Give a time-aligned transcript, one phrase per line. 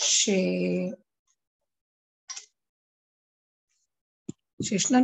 [0.00, 0.28] ש...
[4.62, 5.02] שישנן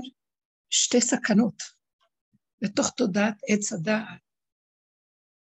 [0.70, 1.62] שתי סכנות
[2.62, 4.20] בתוך תודעת עץ הדעת,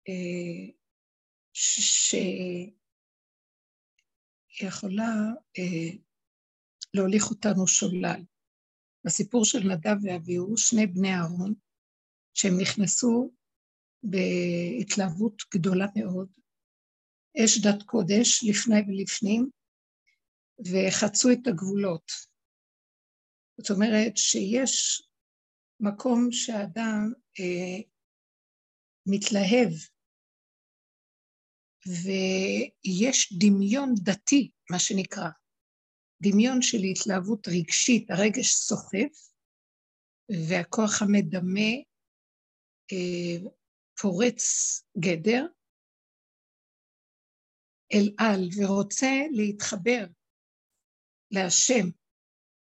[0.09, 0.73] אה,
[4.53, 5.11] שיכולה
[5.57, 5.89] אה,
[6.93, 8.21] להוליך אותנו שולל.
[9.05, 11.53] בסיפור של נדב ואביהו, שני בני אהרון,
[12.33, 13.31] שהם נכנסו
[14.03, 16.29] בהתלהבות גדולה מאוד,
[17.45, 19.49] אש דת קודש לפני ולפנים,
[20.59, 22.11] וחצו את הגבולות.
[23.57, 25.01] זאת אומרת שיש
[25.79, 27.81] מקום שהאדם אה,
[29.05, 29.73] מתלהב,
[31.87, 35.29] ויש דמיון דתי, מה שנקרא,
[36.21, 39.31] דמיון של התלהבות רגשית, הרגש סוחף,
[40.49, 41.71] והכוח המדמה
[42.91, 43.49] אה,
[44.01, 44.41] פורץ
[44.97, 45.45] גדר
[47.93, 50.05] אל על ורוצה להתחבר
[51.31, 51.89] להשם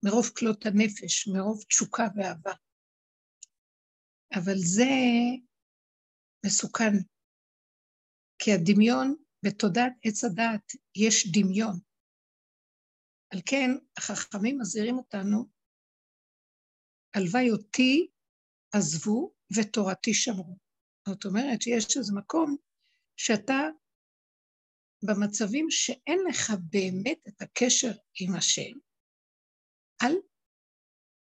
[0.05, 2.53] מרוב כלות הנפש, מרוב תשוקה ואהבה.
[4.35, 4.93] אבל זה
[6.47, 6.93] מסוכן,
[8.39, 11.79] כי הדמיון, בתודעת עץ הדעת יש דמיון.
[13.33, 15.45] על כן, החכמים מזהירים אותנו,
[17.15, 18.09] הלוואי אותי
[18.75, 20.57] עזבו ותורתי שמרו.
[21.09, 22.57] זאת אומרת שיש איזה מקום
[23.17, 23.57] שאתה
[25.03, 28.79] במצבים שאין לך באמת את הקשר עם השם,
[30.03, 30.15] אל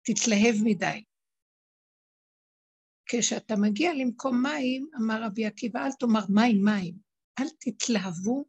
[0.02, 1.04] תתלהב מדי.
[3.10, 6.94] כשאתה מגיע למקום מים, אמר רבי עקיבא, אל תאמר מים, מים.
[7.40, 8.44] אל תתלהבו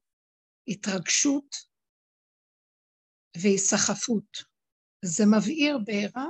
[0.68, 1.56] התרגשות
[3.42, 4.38] והיסחפות.
[5.06, 6.28] זה מבעיר בעירה,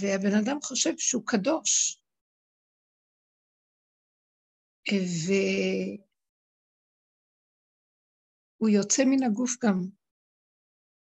[0.00, 2.02] והבן אדם חושב שהוא קדוש.
[8.62, 9.78] והוא יוצא מן הגוף גם,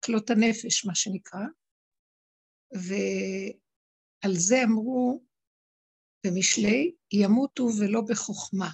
[0.04, 1.40] כלות הנפש, מה שנקרא,
[2.72, 5.24] ועל זה אמרו
[6.26, 8.70] במשלי, ימותו ולא בחוכמה.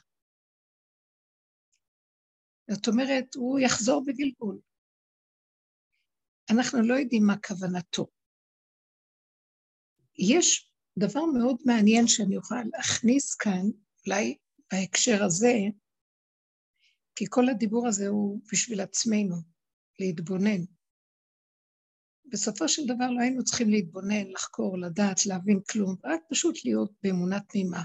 [2.70, 4.60] זאת אומרת, הוא יחזור בגלגול.
[6.50, 8.06] אנחנו לא יודעים מה כוונתו.
[10.18, 13.64] יש דבר מאוד מעניין שאני אוכל להכניס כאן,
[14.06, 14.38] אולי
[14.72, 15.54] בהקשר הזה,
[17.16, 19.36] כי כל הדיבור הזה הוא בשביל עצמנו,
[19.98, 20.64] להתבונן.
[22.26, 27.40] בסופו של דבר לא היינו צריכים להתבונן, לחקור, לדעת, להבין כלום, רק פשוט להיות באמונה
[27.40, 27.82] תמימה.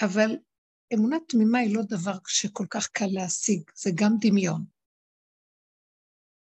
[0.00, 0.36] אבל
[0.94, 4.64] אמונה תמימה היא לא דבר שכל כך קל להשיג, זה גם דמיון.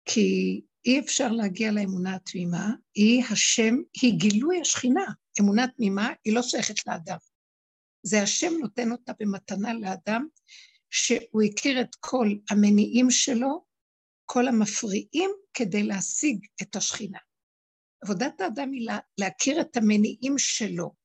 [0.06, 5.06] כי אי אפשר להגיע לאמונה התמימה, היא השם, היא גילוי השכינה.
[5.42, 7.18] אמונה תמימה היא לא שייכת לאדם.
[8.04, 10.28] זה השם נותן אותה במתנה לאדם,
[10.90, 13.66] שהוא הכיר את כל המניעים שלו,
[14.26, 17.20] כל המפריעים, כדי להשיג את השכינה.
[18.04, 20.96] עבודת האדם היא להכיר את המניעים שלו,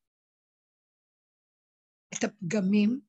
[2.14, 3.00] את הפגמים,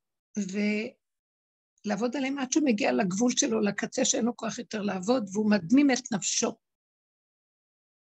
[1.86, 5.92] ולעבוד עליהם עד שהוא מגיע לגבול שלו, לקצה שאין לו כוח יותר לעבוד, והוא מדמים
[5.92, 6.56] את נפשו.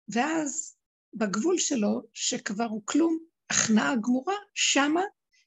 [0.08, 0.76] ואז
[1.14, 3.18] בגבול שלו, שכבר הוא כלום,
[3.50, 5.02] הכנעה גמורה, שמה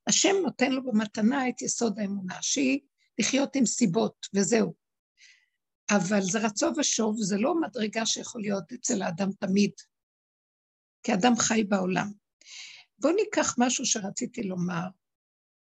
[0.07, 2.80] השם נותן לו במתנה את יסוד האמונה, שהיא
[3.19, 4.73] לחיות עם סיבות, וזהו.
[5.91, 9.71] אבל זה רצו ושוב, זה לא מדרגה שיכול להיות אצל האדם תמיד,
[11.03, 12.11] כי אדם חי בעולם.
[12.99, 14.87] בואו ניקח משהו שרציתי לומר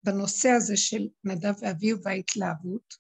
[0.03, 2.93] בנושא הזה של נדב ואביהו וההתלהבות,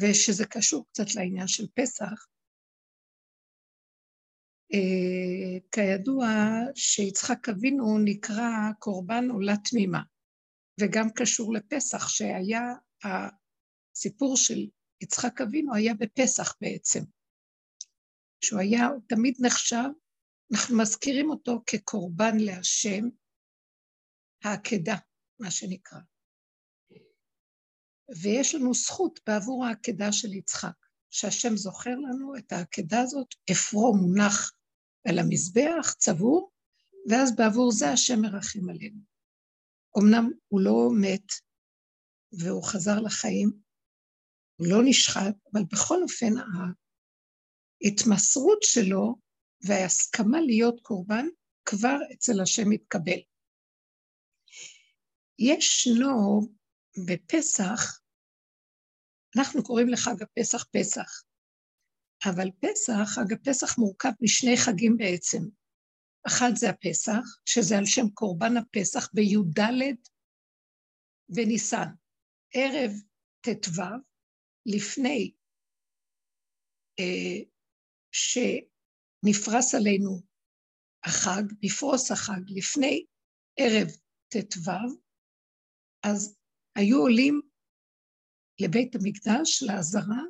[0.00, 2.26] ושזה קשור קצת לעניין של פסח.
[4.74, 6.26] Uh, כידוע
[6.74, 8.48] שיצחק אבינו נקרא
[8.78, 10.02] קורבן עולה תמימה.
[10.80, 12.62] וגם קשור לפסח, שהיה
[13.96, 14.68] הסיפור של
[15.02, 17.00] יצחק אבינו היה בפסח בעצם.
[18.44, 19.88] שהוא היה, הוא תמיד נחשב,
[20.52, 23.04] אנחנו מזכירים אותו כקורבן להשם,
[24.44, 24.96] העקדה,
[25.40, 25.98] מה שנקרא.
[28.22, 34.52] ויש לנו זכות בעבור העקדה של יצחק, שהשם זוכר לנו את העקדה הזאת, אפרו מונח
[35.08, 36.52] על המזבח, צבור,
[37.10, 39.00] ואז בעבור זה השם מרחם עלינו.
[39.98, 41.32] אמנם הוא לא מת
[42.32, 43.50] והוא חזר לחיים,
[44.70, 46.32] לא נשחט, אבל בכל אופן
[47.84, 49.16] ההתמסרות שלו
[49.66, 51.26] וההסכמה להיות קורבן
[51.64, 53.20] כבר אצל השם מתקבל.
[55.38, 56.40] ישנו
[57.06, 58.00] בפסח,
[59.36, 61.22] אנחנו קוראים לחג הפסח פסח,
[62.24, 65.38] אבל פסח, חג הפסח מורכב משני חגים בעצם.
[66.26, 69.60] אחד זה הפסח, שזה על שם קורבן הפסח בי"ד
[71.28, 71.88] בניסן.
[72.54, 72.92] ערב
[73.40, 73.82] ט"ו,
[74.66, 75.32] לפני
[77.00, 77.38] אה,
[78.12, 80.22] שנפרס עלינו
[81.04, 83.06] החג, נפרוס החג לפני
[83.56, 83.88] ערב
[84.28, 84.70] ט"ו,
[86.02, 86.36] אז
[86.76, 87.40] היו עולים
[88.60, 90.22] לבית המקדש, לעזרה,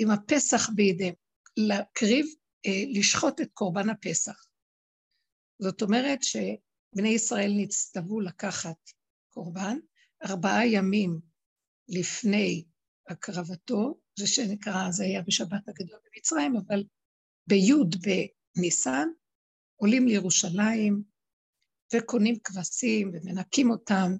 [0.00, 1.14] עם הפסח בידיהם,
[1.56, 2.26] להקריב,
[2.66, 4.46] אה, לשחוט את קורבן הפסח.
[5.62, 8.90] זאת אומרת שבני ישראל נצטוו לקחת
[9.28, 9.78] קורבן,
[10.24, 11.20] ארבעה ימים
[11.88, 12.64] לפני
[13.08, 16.84] הקרבתו, זה שנקרא, זה היה בשבת הגדול במצרים, אבל
[17.46, 17.72] בי'
[18.56, 19.08] בניסן
[19.76, 21.02] עולים לירושלים
[21.94, 24.10] וקונים כבשים ומנקים אותם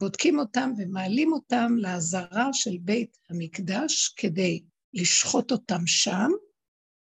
[0.00, 4.64] ובודקים אותם ומעלים אותם לעזרה של בית המקדש כדי
[4.94, 6.30] לשחוט אותם שם,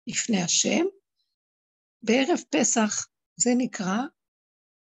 [0.06, 0.84] לפני השם.
[2.02, 3.06] בערב פסח
[3.36, 3.98] זה נקרא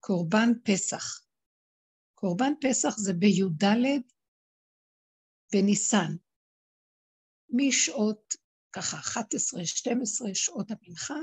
[0.00, 1.27] קורבן פסח.
[2.20, 3.64] קורבן פסח זה בי"ד
[5.52, 6.16] בניסן,
[7.50, 8.34] משעות
[8.72, 11.14] ככה 11, 12 שעות המנחה,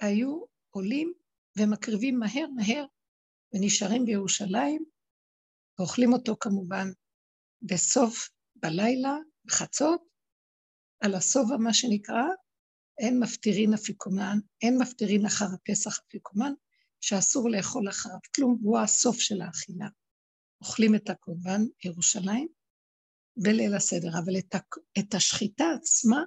[0.00, 1.12] היו עולים
[1.58, 2.84] ומקריבים מהר מהר
[3.54, 4.84] ונשארים בירושלים,
[5.78, 6.86] ואוכלים אותו כמובן
[7.62, 10.02] בסוף בלילה, בחצות,
[11.00, 12.24] על השובע מה שנקרא,
[12.98, 16.52] אין מפטירין אפיקומן, אין מפטירין אחר הפסח אפיקומן,
[17.00, 19.99] שאסור לאכול אחריו כלום, והוא הסוף של האכילה.
[20.60, 22.48] אוכלים את הקורבן ירושלים
[23.36, 24.54] בליל הסדר, אבל את,
[24.98, 26.22] את השחיטה עצמה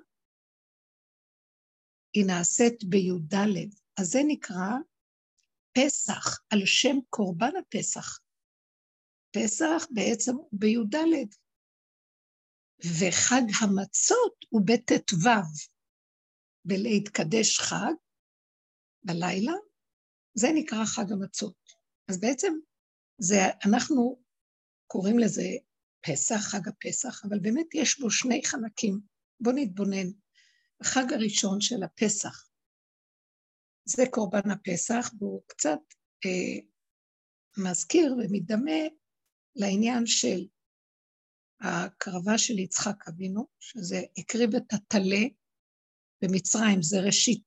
[2.14, 3.36] היא נעשית בי"ד,
[4.00, 4.72] אז זה נקרא
[5.78, 8.20] פסח, על שם קורבן הפסח.
[9.32, 10.96] פסח בעצם הוא בי"ד,
[13.00, 15.30] וחג המצות הוא בט"ו,
[16.66, 17.94] בלהתקדש חג,
[19.04, 19.54] בלילה,
[20.34, 21.58] זה נקרא חג המצות.
[22.10, 22.54] אז בעצם
[23.18, 24.23] זה, אנחנו
[24.88, 25.44] קוראים לזה
[26.08, 29.00] פסח, חג הפסח, אבל באמת יש בו שני חלקים.
[29.40, 30.08] בואו נתבונן.
[30.82, 32.48] החג הראשון של הפסח,
[33.86, 35.80] זה קורבן הפסח, והוא קצת
[36.26, 36.60] אה,
[37.58, 38.82] מזכיר ומדמה
[39.56, 40.46] לעניין של
[41.62, 45.26] הקרבה של יצחק אבינו, שזה הקריב את הטלה
[46.22, 47.44] במצרים, זה ראשית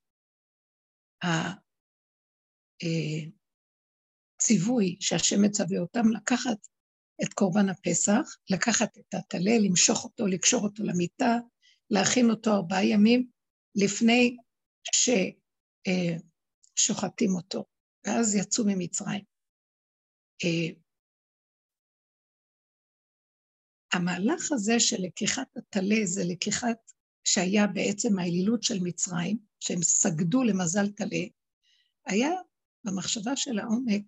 [4.41, 6.67] הציווי אה, שהשם מצווה אותם לקחת
[7.23, 11.37] את קורבן הפסח, לקחת את הטלה, למשוך אותו, לקשור אותו למיטה,
[11.91, 13.29] להכין אותו ארבעה ימים
[13.75, 14.37] לפני
[16.77, 17.65] ששוחטים אה, אותו,
[18.07, 19.25] ואז יצאו ממצרים.
[20.45, 20.69] אה,
[23.93, 26.93] המהלך הזה של לקיחת הטלה זה לקיחת
[27.25, 31.25] שהיה בעצם האלילות של מצרים, שהם סגדו למזל טלה,
[32.07, 32.31] היה
[32.85, 34.03] במחשבה של העומק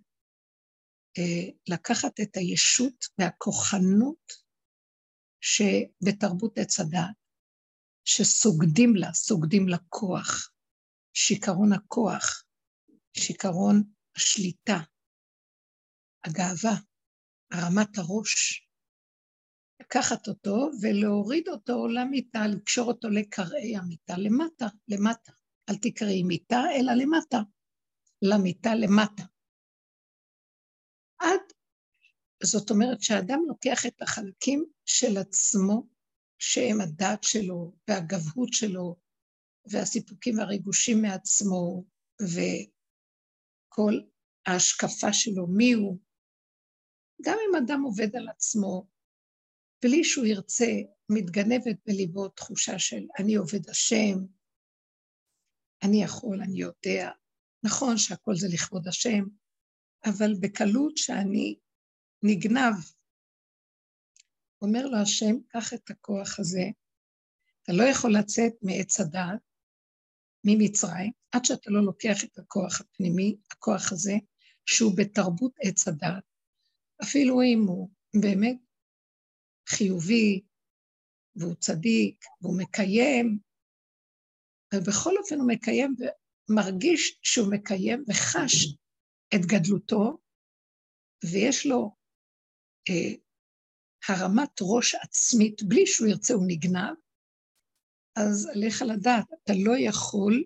[1.69, 4.33] לקחת את הישות והכוחנות
[5.41, 7.01] שבתרבות עץ הדת,
[8.05, 10.51] שסוגדים לה, סוגדים לכוח,
[11.13, 12.45] שיכרון הכוח,
[13.17, 13.83] שיכרון
[14.17, 14.79] השליטה,
[16.25, 16.77] הגאווה,
[17.53, 18.69] הרמת הראש,
[19.83, 25.33] לקחת אותו ולהוריד אותו למיטה, לקשור אותו לקרעי המיטה, למטה, למטה.
[25.69, 27.39] אל תקראי מיטה, אלא למטה.
[28.23, 29.23] למיטה למטה.
[31.19, 31.41] עד,
[32.43, 35.87] זאת אומרת שהאדם לוקח את החלקים של עצמו,
[36.39, 38.97] שהם הדעת שלו והגבהות שלו
[39.71, 41.85] והסיפוקים והריגושים מעצמו
[42.23, 43.95] וכל
[44.47, 45.99] ההשקפה שלו, מי הוא.
[47.23, 48.89] גם אם אדם עובד על עצמו,
[49.83, 50.73] בלי שהוא ירצה,
[51.09, 54.19] מתגנבת בליבו תחושה של אני עובד השם,
[55.83, 57.11] אני יכול, אני יודע.
[57.65, 59.25] נכון שהכל זה לכבוד השם,
[60.09, 61.57] אבל בקלות שאני
[62.23, 62.75] נגנב.
[64.63, 66.65] אומר לו השם, קח את הכוח הזה,
[67.63, 69.41] אתה לא יכול לצאת מעץ הדעת,
[70.45, 74.13] ממצרים, עד שאתה לא לוקח את הכוח הפנימי, הכוח הזה,
[74.67, 76.25] שהוא בתרבות עץ הדעת.
[77.03, 78.57] אפילו אם הוא באמת
[79.69, 80.43] חיובי,
[81.37, 83.39] והוא צדיק, והוא מקיים,
[84.75, 85.95] ובכל אופן הוא מקיים
[86.51, 88.77] ומרגיש שהוא מקיים וחש
[89.35, 90.19] את גדלותו,
[91.25, 91.97] ויש לו
[92.89, 93.15] אה,
[94.09, 96.97] הרמת ראש עצמית, בלי שהוא ירצה הוא נגנב,
[98.17, 100.45] אז עליך לדעת, אתה לא יכול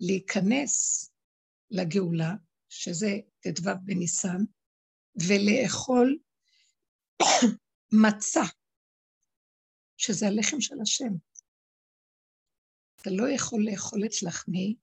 [0.00, 1.08] להיכנס
[1.70, 2.32] לגאולה,
[2.68, 4.38] שזה ט"ו בניסן,
[5.28, 6.18] ולאכול
[7.92, 8.44] מצה,
[9.96, 11.12] שזה הלחם של השם.
[13.00, 14.76] אתה לא יכול לאכול את לחמי,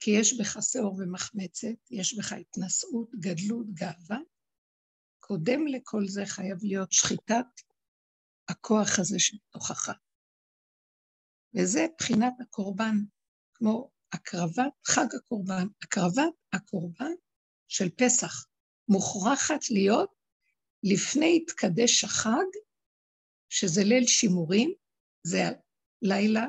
[0.00, 4.18] כי יש בך שאור ומחמצת, יש בך התנשאות, גדלות, גאווה.
[5.18, 7.46] קודם לכל זה חייב להיות שחיטת
[8.48, 9.92] הכוח הזה של תוכחה.
[11.54, 12.96] וזה בחינת הקורבן,
[13.54, 15.66] כמו הקרבת חג הקורבן.
[15.82, 17.12] הקרבת הקורבן
[17.68, 18.46] של פסח
[18.88, 20.10] מוכרחת להיות
[20.82, 22.50] לפני התקדש החג,
[23.48, 24.72] שזה ליל שימורים,
[25.26, 25.38] זה
[26.02, 26.46] הלילה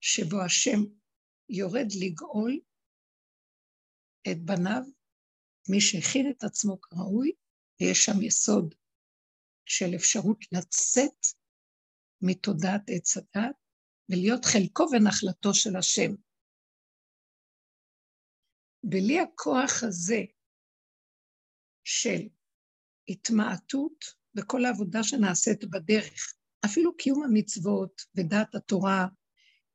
[0.00, 0.80] שבו השם
[1.48, 2.60] יורד לגאול
[4.30, 4.82] את בניו,
[5.68, 7.32] מי שהכין את עצמו כראוי,
[7.80, 8.74] ויש שם יסוד
[9.66, 11.26] של אפשרות לצאת
[12.22, 13.56] מתודעת עץ הדת
[14.08, 16.14] ולהיות חלקו ונחלתו של השם.
[18.84, 20.20] בלי הכוח הזה
[21.84, 22.28] של
[23.08, 24.04] התמעטות
[24.36, 29.06] וכל העבודה שנעשית בדרך, אפילו קיום המצוות ודעת התורה,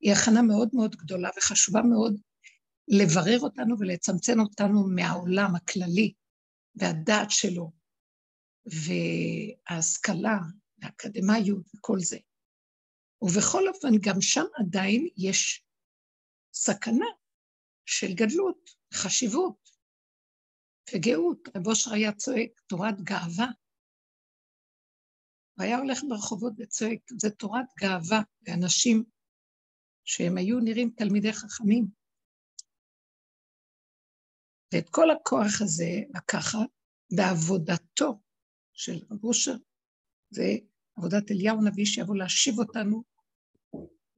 [0.00, 2.20] היא הכנה מאוד מאוד גדולה וחשובה מאוד
[2.88, 6.12] לברר אותנו ולצמצם אותנו מהעולם הכללי
[6.74, 7.72] והדעת שלו
[8.66, 10.38] וההשכלה
[10.78, 12.18] והאקדמיות וכל זה.
[13.22, 15.64] ובכל אופן, גם שם עדיין יש
[16.54, 17.06] סכנה
[17.86, 19.70] של גדלות, חשיבות
[20.94, 21.48] וגאות.
[21.56, 23.46] רב אושר היה צועק תורת גאווה.
[25.54, 29.04] הוא היה הולך ברחובות וצועק, זה תורת גאווה לאנשים
[30.04, 31.99] שהם היו נראים תלמידי חכמים.
[34.74, 36.58] ואת כל הכוח הזה לקחת
[37.16, 38.20] בעבודתו
[38.72, 39.54] של רב אושר,
[40.30, 40.56] זה
[40.96, 43.02] עבודת אליהו הנביא שיבוא להשיב אותנו,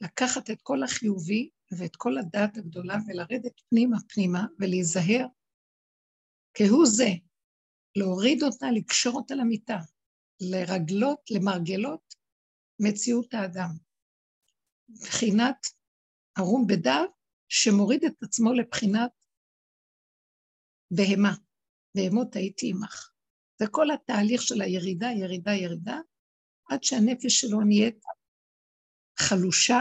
[0.00, 5.26] לקחת את כל החיובי ואת כל הדעת הגדולה ולרדת פנימה פנימה ולהיזהר
[6.54, 7.08] כהוא זה,
[7.96, 9.78] להוריד אותה, לקשור אותה למיטה,
[10.40, 12.14] לרגלות, למרגלות
[12.80, 13.70] מציאות האדם.
[14.88, 15.66] מבחינת
[16.38, 17.10] ערום בדעת
[17.48, 19.10] שמוריד את עצמו לבחינת
[20.96, 21.34] בהמה,
[21.96, 23.10] בהמות הייתי עמך.
[23.58, 25.98] זה כל התהליך של הירידה, ירידה, ירידה,
[26.70, 28.04] עד שהנפש שלו נהיית
[29.18, 29.80] חלושה,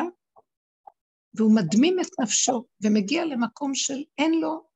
[1.33, 4.69] והוא מדמים את נפשו ומגיע למקום של אין לו,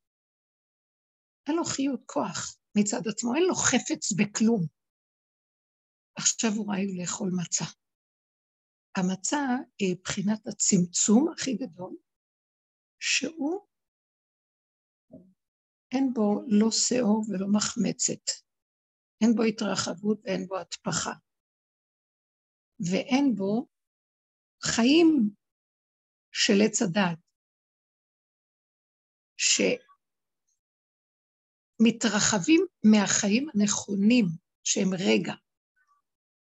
[1.47, 4.65] אין לו חיות כוח מצד עצמו, אין לו חפץ בכלום.
[6.17, 7.65] עכשיו הוא ראוי לאכול מצה.
[8.97, 9.39] המצה
[9.79, 11.95] היא בחינת הצמצום הכי גדול,
[12.99, 13.67] שהוא,
[15.95, 18.23] אין בו לא שאור ולא מחמצת.
[19.21, 21.13] אין בו התרחבות ואין בו התפחה.
[22.79, 23.67] ואין בו
[24.63, 25.29] חיים
[26.31, 27.19] של עץ הדעת,
[31.81, 34.25] שמתרחבים מהחיים הנכונים
[34.63, 35.33] שהם רגע.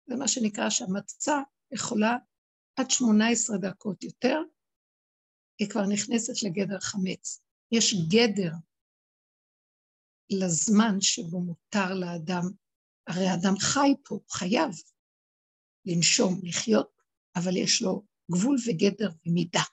[0.07, 1.38] זה מה שנקרא שהמצה
[1.72, 2.17] יכולה
[2.75, 4.38] עד 18 דקות יותר,
[5.60, 7.41] היא כבר נכנסת לגדר חמץ.
[7.72, 8.51] יש גדר
[10.30, 12.44] לזמן שבו מותר לאדם
[13.08, 14.72] הרי האדם חי פה, חייב
[15.86, 16.92] לנשום, לחיות,
[17.36, 19.63] אבל יש לו גבול וגדר ומידה.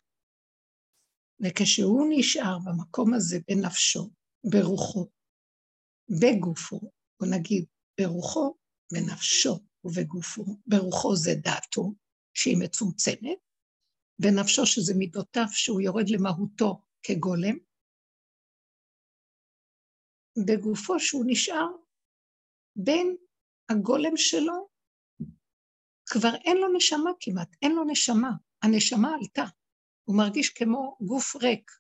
[1.40, 4.10] וכשהוא נשאר במקום הזה בנפשו,
[4.50, 5.10] ברוחו,
[6.20, 6.80] בגופו,
[7.20, 7.64] בוא נגיד
[8.00, 8.54] ברוחו,
[8.92, 11.94] בנפשו ובגופו, ברוחו זה דעתו,
[12.34, 13.38] שהיא מצומצמת,
[14.18, 17.56] בנפשו שזה מידותיו שהוא יורד למהותו כגולם,
[20.46, 21.66] בגופו שהוא נשאר
[22.76, 23.16] בין
[23.68, 24.68] הגולם שלו,
[26.06, 28.30] כבר אין לו נשמה כמעט, אין לו נשמה,
[28.62, 29.44] הנשמה עלתה,
[30.04, 31.70] הוא מרגיש כמו גוף ריק,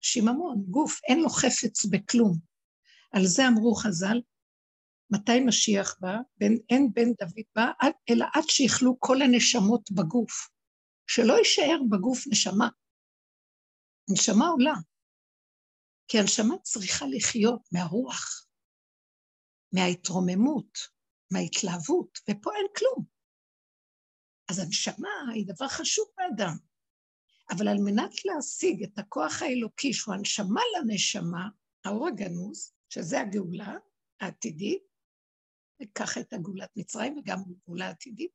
[0.00, 2.32] שיממון, גוף, אין לו חפץ בכלום.
[3.12, 4.20] על זה אמרו חז"ל,
[5.10, 6.16] מתי משיח בא?
[6.36, 7.66] בין, אין בן דוד בא,
[8.10, 10.48] אלא עד שיכלו כל הנשמות בגוף.
[11.06, 12.68] שלא יישאר בגוף נשמה.
[14.12, 14.74] נשמה עולה,
[16.12, 18.46] כי הנשמה צריכה לחיות מהרוח.
[19.74, 20.78] מההתרוממות,
[21.32, 23.04] מההתלהבות, ופה אין כלום.
[24.50, 26.56] אז הנשמה היא דבר חשוב באדם,
[27.50, 31.48] אבל על מנת להשיג את הכוח האלוקי, שהוא הנשמה לנשמה,
[31.84, 33.74] האור הגנוז, שזה הגאולה
[34.20, 34.82] העתידית,
[35.82, 38.32] וככה את הגאולת מצרים וגם גאולה עתידית,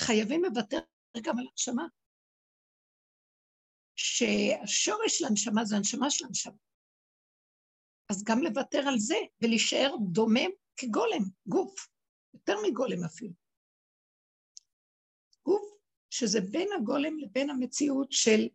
[0.00, 0.78] חייבים לוותר
[1.22, 1.86] גם על הנשמה.
[3.96, 6.66] שהשורש של הנשמה זה הנשמה של הנשמה.
[8.10, 11.88] אז גם לוותר על זה ולהישאר דומם כגולם, גוף,
[12.34, 13.34] יותר מגולם אפילו.
[15.42, 15.62] גוף
[16.10, 18.48] שזה בין הגולם לבין המציאות של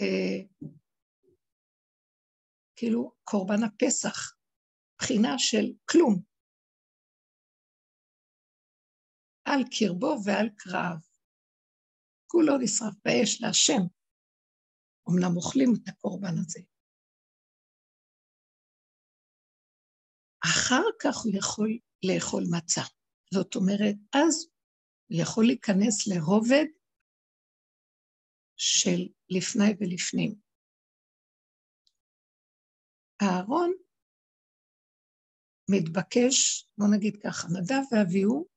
[0.00, 0.64] אה,
[2.76, 4.36] כאילו קורבן הפסח,
[4.98, 6.22] בחינה של כלום.
[9.44, 10.98] על קרבו ועל קרב.
[12.26, 13.82] כולו נשרף באש להשם.
[15.08, 16.73] אמנם אוכלים את הקורבן הזה.
[20.44, 22.82] אחר כך הוא יכול לאכול מצה.
[23.34, 24.46] זאת אומרת, אז
[25.08, 26.64] הוא יכול להיכנס לרובד
[28.56, 30.34] של לפני ולפנים.
[33.22, 33.72] אהרון
[35.70, 38.48] מתבקש, בוא נגיד ככה, נדב ואביהו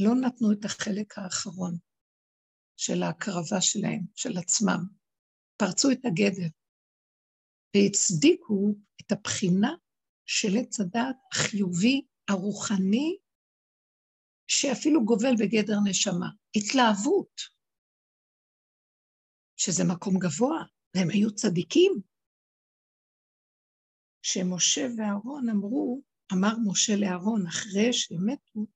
[0.00, 1.74] לא נתנו את החלק האחרון
[2.76, 4.80] של ההקרבה שלהם, של עצמם.
[5.56, 6.48] פרצו את הגדר
[7.76, 9.74] והצדיקו את הבחינה
[10.26, 13.18] של עץ הדעת החיובי, הרוחני,
[14.46, 16.28] שאפילו גובל בגדר נשמה.
[16.56, 17.40] התלהבות,
[19.56, 21.92] שזה מקום גבוה, והם היו צדיקים.
[24.22, 28.66] שמשה ואהרון אמרו, אמר משה לאהרון, אחרי שהם מתו,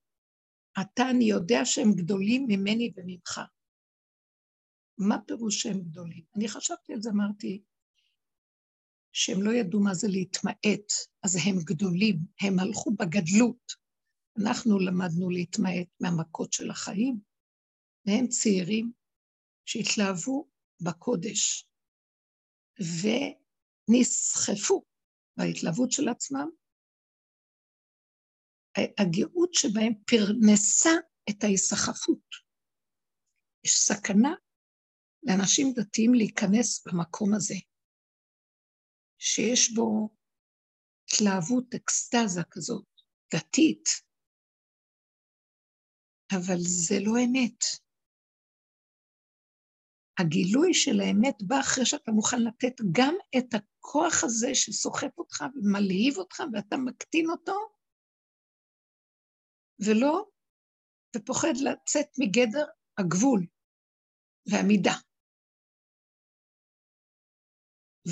[0.81, 3.41] אתה, אני יודע שהם גדולים ממני וממך.
[4.99, 6.25] מה פירוש שהם גדולים?
[6.37, 7.63] אני חשבתי על זה, אמרתי,
[9.13, 10.93] שהם לא ידעו מה זה להתמעט,
[11.23, 13.73] אז הם גדולים, הם הלכו בגדלות.
[14.43, 17.21] אנחנו למדנו להתמעט מהמכות של החיים,
[18.07, 18.93] והם צעירים
[19.67, 20.49] שהתלהבו
[20.85, 21.69] בקודש
[23.89, 24.85] ונסחפו
[25.37, 26.49] בהתלהבות של עצמם.
[28.99, 30.91] הגאות שבהם פרנסה
[31.31, 32.25] את ההיסחפות.
[33.65, 34.35] יש סכנה
[35.23, 37.55] לאנשים דתיים להיכנס במקום הזה,
[39.25, 40.09] שיש בו
[41.05, 42.87] התלהבות, אקסטזה כזאת,
[43.35, 43.85] דתית,
[46.33, 47.61] אבל זה לא אמת.
[50.19, 56.19] הגילוי של האמת בא אחרי שאתה מוכן לתת גם את הכוח הזה שסוחף אותך ומלהיב
[56.19, 57.59] אותך ואתה מקטין אותו,
[59.87, 60.25] ולא,
[61.17, 62.67] ופוחד לצאת מגדר
[62.99, 63.47] הגבול
[64.47, 64.95] והמידה.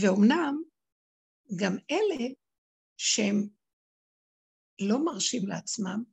[0.00, 0.69] ואומנם
[1.56, 2.28] גם אלה
[2.96, 3.48] שהם
[4.80, 6.04] לא מרשים לעצמם,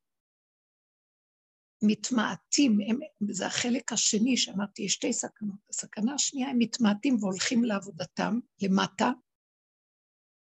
[1.84, 3.00] מתמעטים, הם,
[3.32, 5.60] זה החלק השני שאמרתי, יש שתי סכנות.
[5.70, 9.12] הסכנה השנייה, הם מתמעטים והולכים לעבודתם למטה,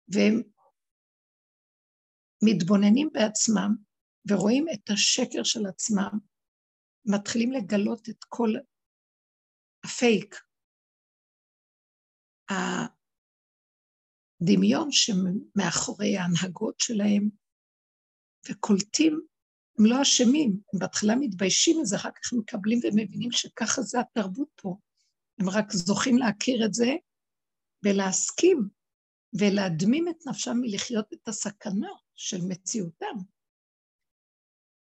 [0.07, 0.41] והם
[2.43, 3.75] מתבוננים בעצמם
[4.29, 6.19] ורואים את השקר של עצמם,
[7.05, 8.49] מתחילים לגלות את כל
[9.85, 10.35] הפייק,
[14.43, 17.29] הדמיון שמאחורי ההנהגות שלהם,
[18.49, 19.21] וקולטים,
[19.79, 24.75] הם לא אשמים, הם בהתחלה מתביישים מזה, אחר כך מקבלים ומבינים שככה זה התרבות פה.
[25.39, 26.91] הם רק זוכים להכיר את זה
[27.85, 28.69] ולהסכים
[29.39, 33.15] ולהדמים את נפשם מלחיות את הסכנה של מציאותם.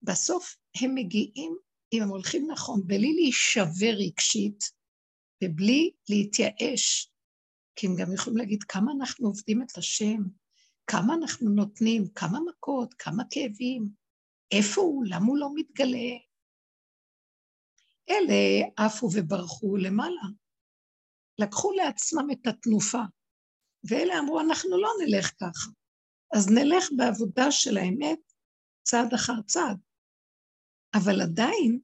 [0.02, 1.56] בסוף הם מגיעים,
[1.92, 4.64] אם הם הולכים נכון, בלי להישבר רגשית
[5.44, 7.10] ובלי להתייאש,
[7.80, 10.22] כי הם גם יכולים להגיד כמה אנחנו עובדים את השם,
[10.86, 13.88] כמה אנחנו נותנים, כמה מכות, כמה כאבים,
[14.52, 16.10] איפה הוא, למה הוא לא מתגלה?
[18.10, 20.22] אלה עפו וברחו למעלה.
[21.38, 23.02] לקחו לעצמם את התנופה,
[23.90, 25.70] ואלה אמרו, אנחנו לא נלך ככה.
[26.36, 28.20] אז נלך בעבודה של האמת
[28.82, 29.78] צעד אחר צעד.
[30.94, 31.80] אבל עדיין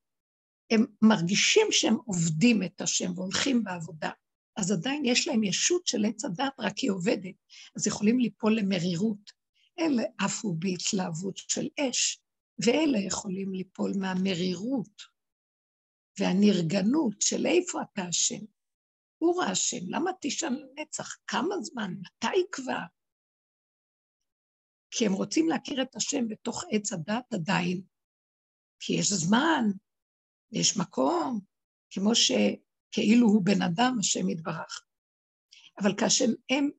[0.70, 4.10] הם מרגישים שהם עובדים את השם והולכים בעבודה.
[4.56, 7.34] אז עדיין יש להם ישות של עץ הדת, רק היא עובדת.
[7.76, 9.32] אז יכולים ליפול למרירות.
[9.78, 12.20] אלה עפו בהתלהבות של אש,
[12.64, 15.02] ואלה יכולים ליפול מהמרירות
[16.18, 18.44] והנרגנות של איפה אתה השם.
[19.18, 21.16] הוא השם, למה תשאל לנצח?
[21.26, 21.94] כמה זמן?
[22.00, 22.82] מתי כבר?
[24.90, 27.82] כי הם רוצים להכיר את השם בתוך עץ הדת עדיין,
[28.80, 29.64] כי יש זמן,
[30.52, 31.40] יש מקום,
[31.90, 32.14] כמו
[32.96, 34.84] שכאילו הוא בן אדם, השם יתברך.
[35.80, 36.70] אבל כאשר הם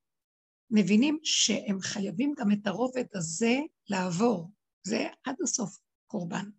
[0.72, 3.56] מבינים שהם חייבים גם את הרובד הזה
[3.90, 4.52] לעבור,
[4.88, 5.78] זה עד הסוף
[6.08, 6.50] קורבן.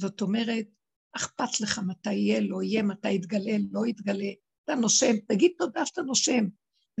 [0.00, 0.66] זאת אומרת,
[1.12, 4.30] אכפת לך מתי יהיה, לא יהיה, מתי יתגלה, לא יתגלה.
[4.64, 6.44] אתה נושם, תגיד תודה שאתה נושם.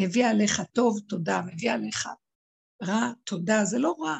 [0.00, 2.08] מביא עליך טוב, תודה, מביא עליך
[2.82, 4.18] רע, תודה, זה לא רע.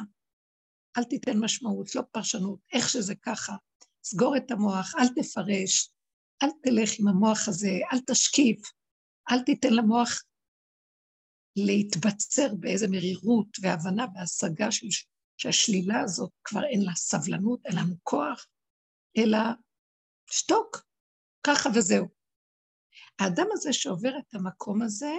[0.97, 3.55] אל תיתן משמעות, לא פרשנות, איך שזה ככה.
[4.03, 5.91] סגור את המוח, אל תפרש,
[6.43, 8.71] אל תלך עם המוח הזה, אל תשקיף,
[9.31, 10.23] אל תיתן למוח
[11.55, 14.87] להתבצר באיזה מרירות והבנה והשגה של,
[15.37, 18.47] שהשלילה הזאת כבר אין לה סבלנות, אין לנו כוח,
[19.17, 19.37] אלא
[20.31, 20.77] שתוק,
[21.47, 22.05] ככה וזהו.
[23.19, 25.13] האדם הזה שעובר את המקום הזה,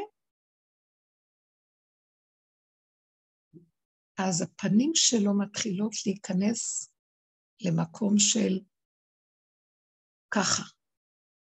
[4.19, 6.93] אז הפנים שלו מתחילות להיכנס
[7.61, 8.61] למקום של
[10.31, 10.63] ככה,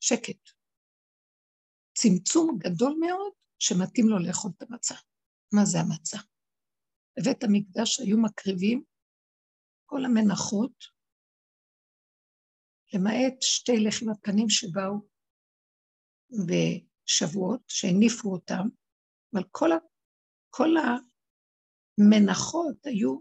[0.01, 0.51] שקט.
[1.95, 4.95] צמצום גדול מאוד שמתאים לו לאכול את המצה.
[5.55, 6.19] מה זה המצה?
[7.19, 8.85] בבית המקדש היו מקריבים
[9.87, 10.85] כל המנחות
[12.95, 15.09] למעט שתי לחם הפנים שבאו
[16.47, 18.69] בשבועות, שהניפו אותם,
[19.35, 19.77] אבל כל, ה,
[20.51, 20.69] כל
[21.99, 23.19] המנחות היו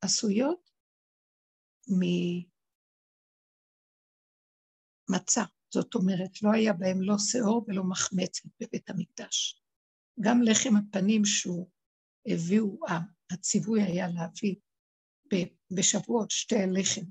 [0.00, 0.70] עשויות
[5.10, 5.42] ממצה.
[5.74, 9.62] זאת אומרת, לא היה בהם לא שאור ולא מחמצת בבית המקדש.
[10.20, 11.70] גם לחם הפנים שהוא
[12.26, 12.78] הביאו,
[13.30, 14.56] הציווי היה להביא
[15.76, 17.06] בשבועות שתי הלחם,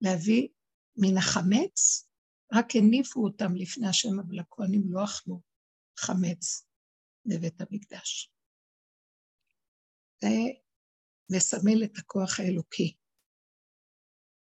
[0.00, 0.48] להביא
[0.96, 2.08] מן החמץ,
[2.52, 5.40] רק הניפו אותם לפני השם, אבל הכהנים לא אכלו
[5.98, 6.66] חמץ
[7.26, 8.32] בבית המקדש.
[10.22, 10.28] זה
[11.32, 12.96] מסמל את הכוח האלוקי,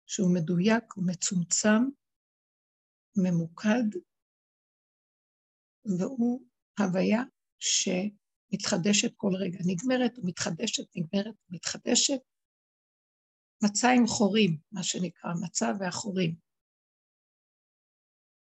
[0.06, 1.99] שהוא מדויק, הוא מצומצם,
[3.16, 3.98] ממוקד,
[5.98, 6.46] והוא
[6.78, 7.22] הוויה
[7.58, 9.58] שמתחדשת כל רגע.
[9.66, 12.20] נגמרת ומתחדשת, נגמרת ומתחדשת.
[13.64, 16.36] מצה עם חורים, מה שנקרא, מצה והחורים.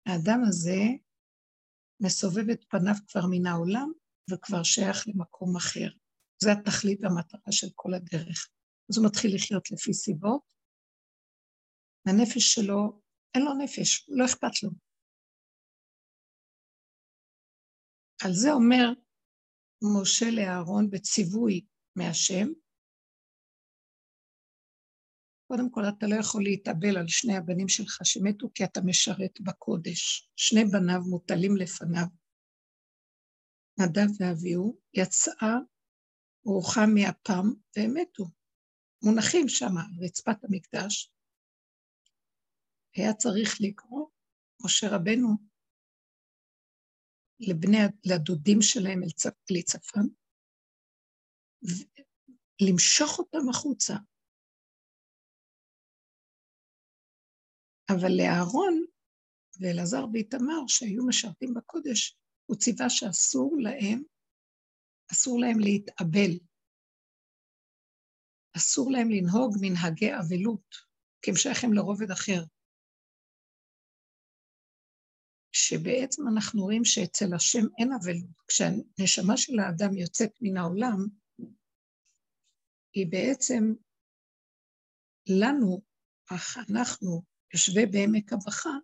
[0.06, 0.80] האדם הזה
[2.00, 3.92] מסובב את פניו כבר מן העולם
[4.30, 5.88] וכבר שייך למקום אחר.
[6.42, 8.48] זה התכלית והמטרה של כל הדרך.
[8.90, 10.42] אז הוא מתחיל לחיות לפי סיבות,
[12.06, 13.00] והנפש שלו,
[13.34, 14.70] אין לו נפש, לא אכפת לו.
[18.24, 18.86] על זה אומר
[19.82, 21.66] משה לאהרון בציווי
[21.96, 22.46] מהשם,
[25.46, 30.30] קודם כל, אתה לא יכול להתאבל על שני הבנים שלך שמתו, כי אתה משרת בקודש.
[30.36, 32.06] שני בניו מוטלים לפניו.
[33.80, 35.54] נדב ואביהו יצאה
[36.44, 38.24] רוחה מאפם, והם מתו.
[39.04, 41.13] מונחים שם על רצפת המקדש.
[42.94, 44.08] היה צריך לקרוא,
[44.64, 45.28] משה רבנו,
[47.40, 50.06] לבני, לדודים שלהם אל צפם,
[52.60, 53.94] למשוך אותם החוצה.
[57.90, 58.84] אבל לאהרון
[59.60, 64.02] ואלעזר ואיתמר, שהיו משרתים בקודש, הוא ציווה שאסור להם,
[65.12, 66.32] אסור להם להתאבל.
[68.56, 70.74] אסור להם לנהוג מנהגי אבלות,
[71.22, 72.53] כי הם שייכים לרובד אחר.
[75.68, 78.36] שבעצם אנחנו רואים שאצל השם אין אבלות.
[78.48, 80.98] כשהנשמה של האדם יוצאת מן העולם,
[82.94, 83.64] היא בעצם
[85.28, 85.82] לנו,
[86.34, 87.22] אך אנחנו
[87.54, 88.76] יושבי בעמק הבכה,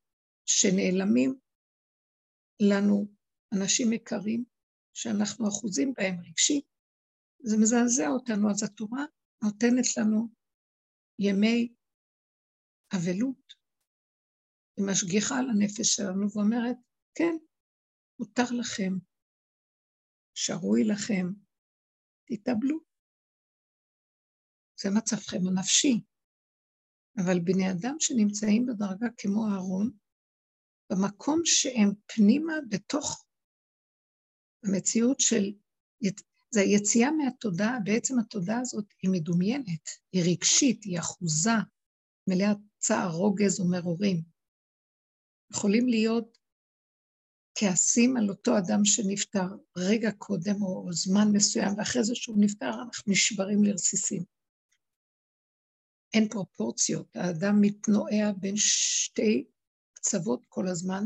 [0.47, 1.35] שנעלמים
[2.63, 3.07] לנו
[3.55, 4.45] אנשים יקרים,
[4.95, 6.65] שאנחנו אחוזים בהם רגשית.
[7.43, 9.05] זה מזעזע אותנו, אז התורה
[9.45, 10.29] נותנת לנו
[11.19, 11.73] ימי
[12.97, 13.60] אבלות,
[14.81, 16.77] היא משגיחה על הנפש שלנו ואומרת,
[17.15, 17.37] כן,
[18.19, 18.93] מותר לכם,
[20.35, 21.27] שרוי לכם,
[22.25, 22.79] תתאבלו.
[24.81, 26.01] זה מצבכם הנפשי.
[27.17, 29.91] אבל בני אדם שנמצאים בדרגה כמו אהרון,
[30.93, 33.25] במקום שהם פנימה בתוך
[34.65, 35.53] המציאות של,
[36.51, 41.59] זה היציאה מהתודעה, בעצם התודעה הזאת היא מדומיינת, היא רגשית, היא אחוזה,
[42.29, 44.30] מלאת צער, רוגז ומרורים.
[45.53, 46.39] יכולים להיות
[47.55, 53.13] כעסים על אותו אדם שנפטר רגע קודם או זמן מסוים, ואחרי זה שהוא נפטר אנחנו
[53.13, 54.25] נשברים לרסיסים.
[56.15, 59.45] אין פרופורציות, האדם מתנועע בין שתי
[59.93, 61.05] קצוות כל הזמן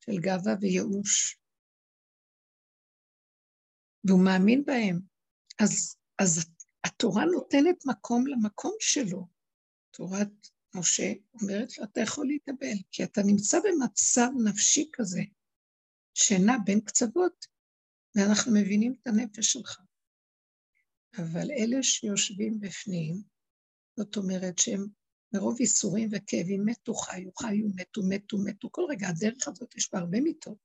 [0.00, 1.38] של גאווה וייאוש.
[4.04, 5.00] והוא מאמין בהם.
[5.62, 6.44] אז, אז
[6.84, 9.26] התורה נותנת מקום למקום שלו.
[9.90, 15.22] תורת משה אומרת לו, אתה יכול להתאבל, כי אתה נמצא במצב נפשי כזה,
[16.14, 17.46] שנע בין קצוות,
[18.14, 19.80] ואנחנו מבינים את הנפש שלך.
[21.18, 23.22] אבל אלה שיושבים בפנים,
[23.96, 24.86] זאת אומרת שהם
[25.34, 28.68] מרוב ייסורים וכאבים מתו, חיו, חיו, מתו, מתו, מתו.
[28.72, 30.58] כל רגע הדרך הזאת יש בה הרבה מיתות.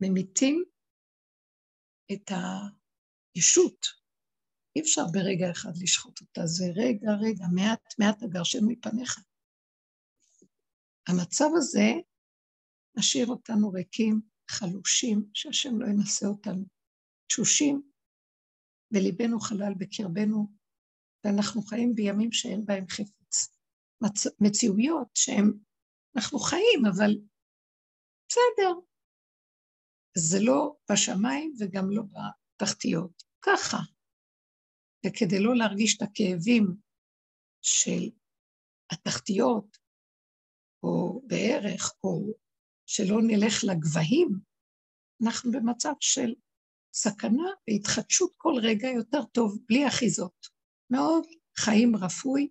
[0.00, 0.64] ממיתים
[2.12, 2.30] את
[3.34, 3.86] הישות.
[4.78, 9.20] אי אפשר ברגע אחד לשחוט אותה, זה רגע, רגע, מעט, מעט הגרשנו מפניך.
[11.08, 11.90] המצב הזה
[12.98, 16.64] משאיר אותנו ריקים, חלושים, שהשם לא ינסה אותנו,
[17.26, 17.82] תשושים,
[18.92, 20.46] וליבנו חלל בקרבנו,
[21.24, 23.58] ואנחנו חיים בימים שאין בהם חפץ.
[24.00, 24.26] מצ...
[24.40, 25.52] מציאויות שהן,
[26.16, 27.10] אנחנו חיים, אבל
[28.28, 28.72] בסדר.
[30.16, 33.22] זה לא בשמיים וגם לא בתחתיות.
[33.42, 33.97] ככה.
[35.06, 36.76] וכדי לא להרגיש את הכאבים
[37.62, 38.10] של
[38.92, 39.78] התחתיות,
[40.82, 42.32] או בערך, או
[42.86, 44.28] שלא נלך לגבהים,
[45.24, 46.34] אנחנו במצב של
[46.94, 50.46] סכנה והתחדשות כל רגע יותר טוב, בלי אחיזות.
[50.90, 51.24] מאוד
[51.58, 52.48] חיים רפוי,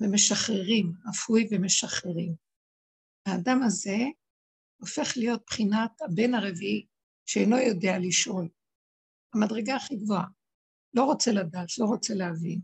[0.00, 2.34] ומשחררים, אפוי ומשחררים.
[3.26, 3.96] האדם הזה
[4.80, 6.86] הופך להיות בחינת הבן הרביעי,
[7.26, 8.48] שאינו יודע לשאול.
[9.34, 10.26] המדרגה הכי גבוהה.
[10.94, 12.60] לא רוצה לדעת, לא רוצה להבין.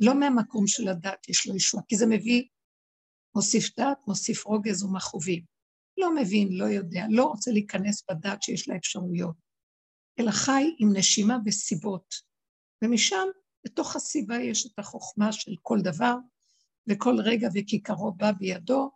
[0.00, 2.44] לא מהמקום של הדעת יש לו ישועה, כי זה מביא,
[3.34, 5.44] מוסיף דעת, מוסיף רוגז ומכאובים.
[5.98, 9.36] לא מבין, לא יודע, לא רוצה להיכנס בדעת שיש לה אפשרויות,
[10.20, 12.14] אלא חי עם נשימה וסיבות.
[12.84, 13.26] ומשם,
[13.64, 16.14] בתוך הסיבה יש את החוכמה של כל דבר,
[16.88, 18.90] וכל רגע וכיכרו בא בידו,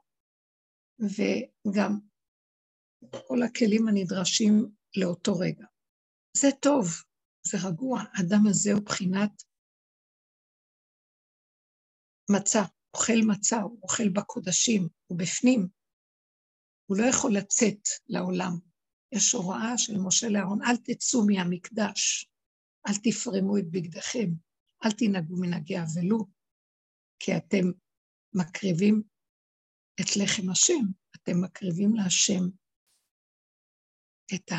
[0.99, 1.99] וגם
[3.29, 5.67] כל הכלים הנדרשים לאותו רגע.
[6.37, 6.87] זה טוב,
[7.47, 8.01] זה רגוע.
[8.13, 9.43] האדם הזה הוא בחינת
[12.31, 12.63] מצה,
[12.95, 15.69] אוכל מצה, הוא אוכל בקודשים, הוא בפנים.
[16.87, 18.53] הוא לא יכול לצאת לעולם.
[19.13, 22.31] יש הוראה של משה לאהרון, אל תצאו מהמקדש,
[22.89, 24.31] אל תפרמו את בגדיכם,
[24.85, 26.29] אל תנהגו מנהגי אבלות,
[27.19, 27.67] כי אתם
[28.35, 29.03] מקריבים
[30.01, 30.85] את לחם השם,
[31.17, 32.45] אתם מקריבים להשם
[34.35, 34.53] את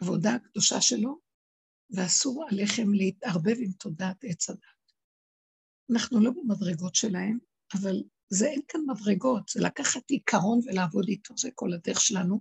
[0.00, 1.20] העבודה הקדושה שלו,
[1.90, 4.60] ואסור עליכם להתערבב עם תודעת עץ הדת.
[5.92, 7.38] אנחנו לא במדרגות שלהם,
[7.74, 12.40] אבל זה אין כאן מדרגות, זה לקחת עיקרון ולעבוד איתו, זה כל הדרך שלנו.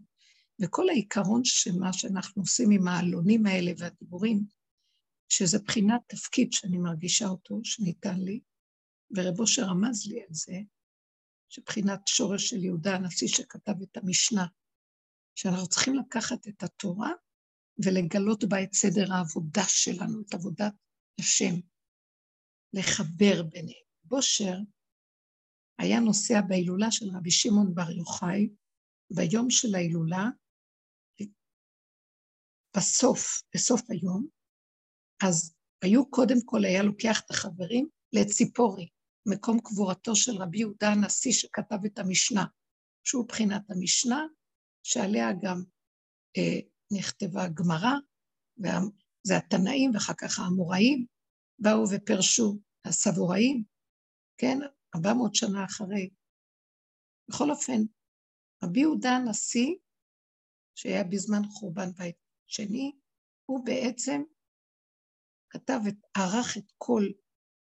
[0.61, 4.45] וכל העיקרון של מה שאנחנו עושים עם העלונים האלה והדיבורים,
[5.29, 8.39] שזה בחינת תפקיד שאני מרגישה אותו, שניתן לי,
[9.15, 10.57] ורב אושר רמז לי על זה,
[11.49, 14.45] שבחינת שורש של יהודה הנשיא שכתב את המשנה,
[15.35, 17.11] שאנחנו צריכים לקחת את התורה
[17.83, 20.73] ולגלות בה את סדר העבודה שלנו, את עבודת
[21.19, 21.55] השם,
[22.73, 23.85] לחבר ביניהם.
[24.03, 24.57] בושר
[25.79, 28.49] היה נוסע בהילולה של רבי שמעון בר יוחאי,
[29.11, 30.29] ביום של ההילולה,
[32.77, 34.27] בסוף, בסוף היום,
[35.27, 38.89] אז היו קודם כל, היה לוקח את החברים לציפורי,
[39.25, 42.45] מקום קבורתו של רבי יהודה הנשיא שכתב את המשנה,
[43.07, 44.27] שהוא בחינת המשנה,
[44.83, 45.63] שעליה גם
[46.37, 46.59] אה,
[46.97, 47.93] נכתבה הגמרא,
[49.23, 51.05] זה התנאים ואחר כך האמוראים,
[51.59, 53.63] באו ופרשו הסבוראים,
[54.37, 54.59] כן,
[54.95, 56.09] 400 שנה אחרי.
[57.29, 57.81] בכל אופן,
[58.63, 59.75] רבי יהודה הנשיא,
[60.75, 62.15] שהיה בזמן חורבן בית
[62.47, 62.91] שני,
[63.45, 64.21] הוא בעצם
[65.49, 67.03] כתב, את, ערך את כל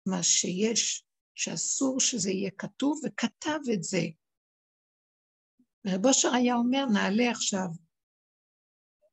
[0.06, 4.02] מה שיש, שאסור שזה יהיה כתוב, וכתב את זה.
[5.88, 7.68] רב אושר היה אומר, נעלה עכשיו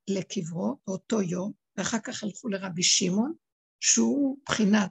[0.08, 3.34] לקברו באותו יום, ואחר כך הלכו לרבי שמעון,
[3.80, 4.90] שהוא בחינת,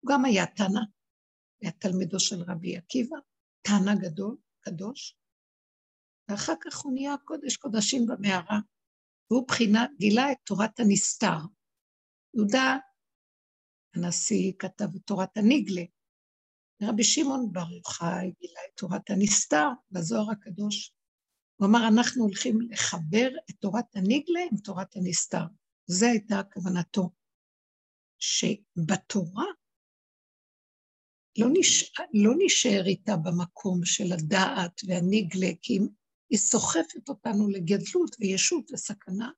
[0.00, 0.80] הוא גם היה תנא,
[1.60, 3.16] היה תלמידו של רבי עקיבא,
[3.62, 5.16] תנא גדול, קדוש,
[6.28, 8.58] ואחר כך הוא נהיה קודש קודשים במערה,
[9.30, 11.38] והוא בחינה, גילה את תורת הנסתר.
[12.34, 12.76] יהודה
[13.94, 15.82] הנשיא כתב את תורת הניגלה,
[16.82, 20.92] רבי שמעון בר יוחאי גילה את תורת הנסתר בזוהר הקדוש.
[21.56, 25.44] הוא אמר, אנחנו הולכים לחבר את תורת הניגלה עם תורת הנסתר.
[25.86, 27.10] זו הייתה כוונתו,
[28.18, 29.44] שבתורה
[31.38, 31.92] לא, נש...
[32.14, 35.78] לא נשאר איתה במקום של הדעת והניגלה, כי
[36.30, 39.30] היא סוחפת אותנו לגדלות וישות וסכנה,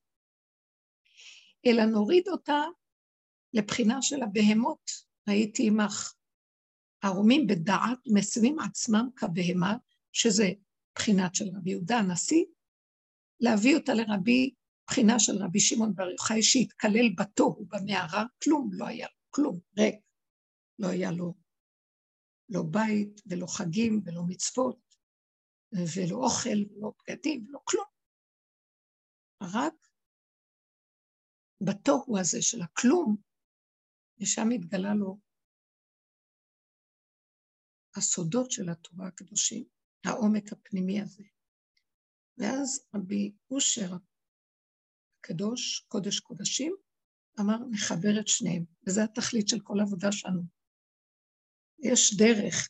[1.66, 2.62] אלא נוריד אותה
[3.52, 4.90] לבחינה של הבהמות,
[5.26, 6.12] הייתי עמך.
[7.02, 9.76] ערומים בדעת מסיבים עצמם כבהמה,
[10.12, 10.50] שזה
[10.96, 12.44] בחינת של רבי יהודה הנשיא,
[13.40, 14.54] להביא אותה לרבי,
[14.86, 19.94] בחינה של רבי שמעון בר יוחאי שהתקלל בתוהו במערה, כלום לא היה לו, כלום, ריק.
[20.78, 21.34] לא היה לו
[22.48, 24.96] לא בית ולא חגים ולא מצוות
[25.72, 27.86] ולא אוכל ולא בגדים ולא כלום.
[29.42, 29.74] רק
[31.60, 33.16] בתוהו הזה של הכלום,
[34.20, 35.18] ושם התגלה לו
[37.96, 39.64] הסודות של התורה הקדושים,
[40.06, 41.22] העומק הפנימי הזה.
[42.38, 43.90] ואז רבי אושר
[45.18, 46.76] הקדוש, קודש קודשים,
[47.40, 50.42] אמר, נחבר את שניהם, וזו התכלית של כל העבודה שלנו.
[51.78, 52.68] יש דרך.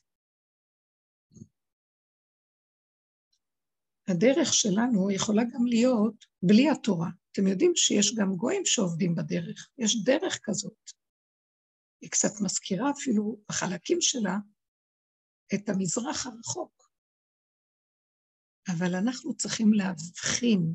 [4.08, 7.08] הדרך שלנו יכולה גם להיות בלי התורה.
[7.32, 10.90] אתם יודעים שיש גם גויים שעובדים בדרך, יש דרך כזאת.
[12.00, 14.36] היא קצת מזכירה אפילו בחלקים שלה
[15.54, 16.75] את המזרח הרחוק.
[18.72, 20.74] אבל אנחנו צריכים להבחין.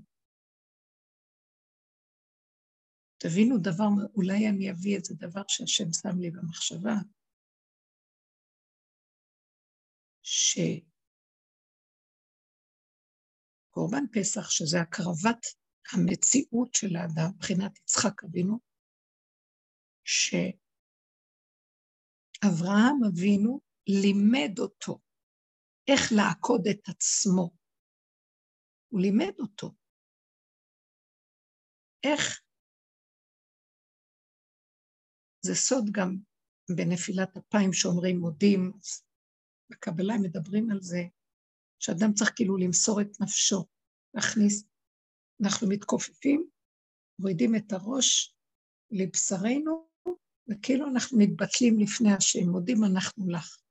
[3.17, 6.95] תבינו דבר, אולי אני אביא איזה דבר שהשם שם לי במחשבה,
[13.71, 15.45] שקורבן פסח, שזה הקרבת
[15.93, 18.59] המציאות של האדם, מבחינת יצחק אבינו,
[20.03, 20.61] שהאדם
[22.47, 24.99] אברהם אבינו לימד אותו
[25.87, 27.60] איך לעקוד את עצמו.
[28.91, 29.73] הוא לימד אותו.
[32.03, 32.41] איך?
[35.45, 36.17] זה סוד גם
[36.75, 38.71] בנפילת אפיים שאומרים מודים,
[39.71, 41.01] בקבלה מדברים על זה,
[41.79, 43.65] שאדם צריך כאילו למסור את נפשו,
[44.13, 44.63] להכניס,
[45.43, 46.49] אנחנו מתכופפים,
[47.19, 48.35] מורידים את הראש
[48.91, 49.89] לבשרנו,
[50.49, 53.61] וכאילו אנחנו מתבטלים לפני השם, מודים אנחנו לך.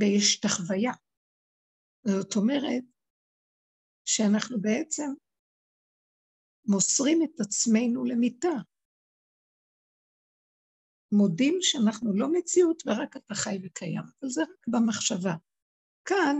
[0.00, 0.92] ויש תחוויה.
[2.06, 2.84] זאת אומרת
[4.04, 5.12] שאנחנו בעצם
[6.66, 8.54] מוסרים את עצמנו למיטה.
[11.12, 15.34] מודים שאנחנו לא מציאות ורק אתה חי וקיים, אבל זה רק במחשבה.
[16.04, 16.36] כאן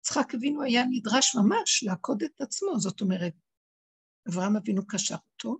[0.00, 3.34] יצחק אבינו היה נדרש ממש לעקוד את עצמו, זאת אומרת,
[4.28, 5.58] אברהם אבינו קשר אותו,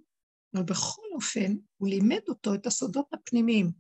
[0.55, 3.73] אבל בכל אופן הוא לימד אותו את הסודות הפנימיים.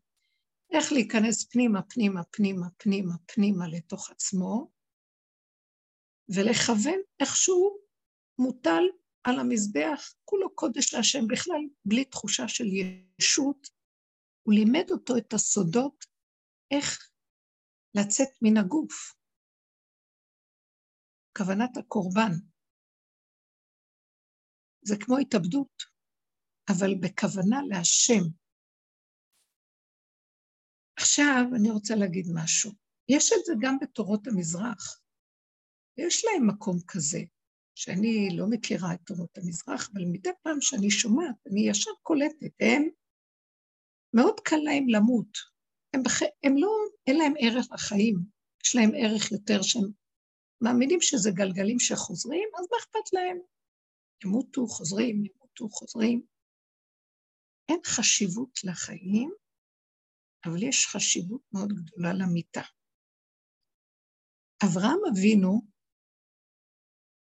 [0.72, 4.70] איך להיכנס פנימה, פנימה, פנימה, פנימה, פנימה לתוך עצמו,
[6.34, 7.78] ולכוון איכשהו
[8.38, 8.82] מוטל
[9.24, 12.64] על המזבח, כולו קודש להשם בכלל, בלי תחושה של
[13.18, 13.68] ישות.
[14.42, 16.04] הוא לימד אותו את הסודות
[16.70, 17.10] איך
[17.94, 19.14] לצאת מן הגוף.
[21.38, 22.32] כוונת הקורבן.
[24.82, 25.82] זה כמו התאבדות,
[26.68, 28.22] אבל בכוונה להשם.
[30.96, 32.72] עכשיו אני רוצה להגיד משהו.
[33.08, 35.01] יש את זה גם בתורות המזרח.
[35.96, 37.20] יש להם מקום כזה,
[37.74, 42.88] שאני לא מכירה את תורות המזרח, אבל מדי פעם שאני שומעת, אני ישר קולטת, הם,
[44.14, 45.38] מאוד קל להם למות.
[45.94, 46.22] הם, בח...
[46.22, 46.68] הם לא,
[47.06, 48.16] אין להם ערך לחיים,
[48.64, 49.82] יש להם ערך יותר שהם
[50.60, 53.38] מאמינים שזה גלגלים שחוזרים, אז מה אכפת להם?
[54.24, 56.22] ימותו, חוזרים, ימותו, חוזרים.
[57.68, 59.30] אין חשיבות לחיים,
[60.44, 62.62] אבל יש חשיבות מאוד גדולה למיטה.
[64.64, 65.71] אברהם אבינו,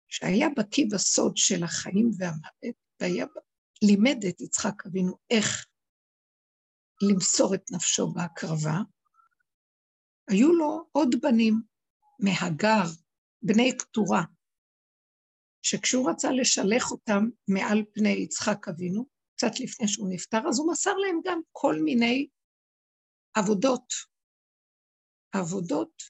[0.08, 3.26] שהיה בקיא בסוד של החיים והמוות, והיה
[3.82, 5.66] לימד את יצחק אבינו איך
[7.02, 8.78] למסור את נפשו בהקרבה,
[10.30, 11.54] היו לו עוד בנים
[12.18, 12.84] מהגר,
[13.42, 14.22] בני קטורה,
[15.62, 20.94] שכשהוא רצה לשלח אותם מעל פני יצחק אבינו, קצת לפני שהוא נפטר, אז הוא מסר
[20.96, 22.28] להם גם כל מיני
[23.34, 23.92] עבודות,
[25.32, 26.02] עבודות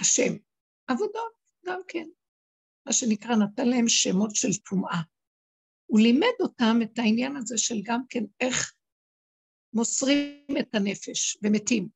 [0.00, 0.32] השם,
[0.86, 1.32] עבודות
[1.66, 2.08] גם כן,
[2.86, 5.02] מה שנקרא, נתן להם שמות של טומאה.
[5.86, 8.74] הוא לימד אותם את העניין הזה של גם כן איך
[9.72, 11.88] מוסרים את הנפש ומתים.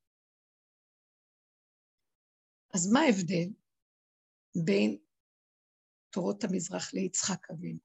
[2.75, 3.49] אז מה ההבדל
[4.65, 4.99] בין
[6.11, 7.79] תורות המזרח ליצחק אבינו?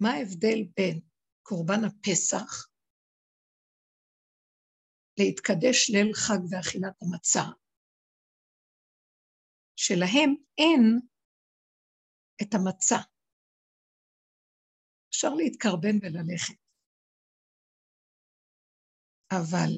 [0.00, 1.00] מה ההבדל בין
[1.42, 2.68] קורבן הפסח
[5.18, 7.42] להתקדש ליל חג ואכילת המצה,
[9.80, 11.00] שלהם אין
[12.42, 12.96] את המצה.
[15.10, 16.60] אפשר להתקרבן וללכת,
[19.30, 19.72] אבל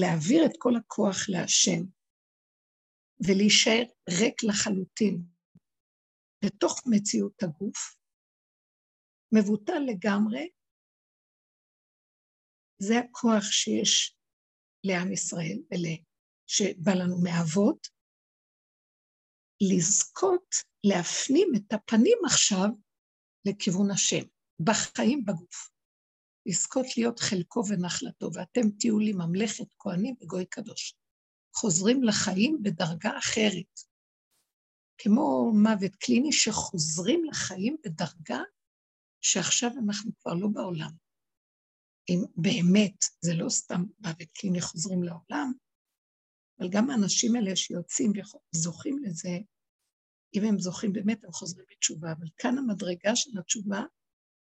[0.00, 1.82] להעביר את כל הכוח להשם
[3.26, 3.84] ולהישאר
[4.20, 5.16] ריק לחלוטין
[6.44, 7.96] לתוך מציאות הגוף,
[9.34, 10.50] מבוטל לגמרי,
[12.78, 14.21] זה הכוח שיש
[14.84, 15.58] לעם ישראל
[16.46, 17.88] שבא לנו מאבות,
[19.60, 22.68] לזכות להפנים את הפנים עכשיו
[23.44, 24.22] לכיוון השם,
[24.60, 25.70] בחיים בגוף.
[26.46, 30.94] לזכות להיות חלקו ונחלתו, ואתם תהיו לי ממלכת כהנים וגוי קדוש.
[31.54, 33.80] חוזרים לחיים בדרגה אחרת.
[34.98, 38.40] כמו מוות קליני שחוזרים לחיים בדרגה
[39.20, 41.01] שעכשיו אנחנו כבר לא בעולם.
[42.08, 45.52] אם באמת זה לא סתם מוות קליני חוזרים לעולם,
[46.58, 48.12] אבל גם האנשים האלה שיוצאים
[48.54, 49.38] וזוכים לזה,
[50.34, 52.12] אם הם זוכים באמת, הם חוזרים בתשובה.
[52.12, 53.82] אבל כאן המדרגה של התשובה,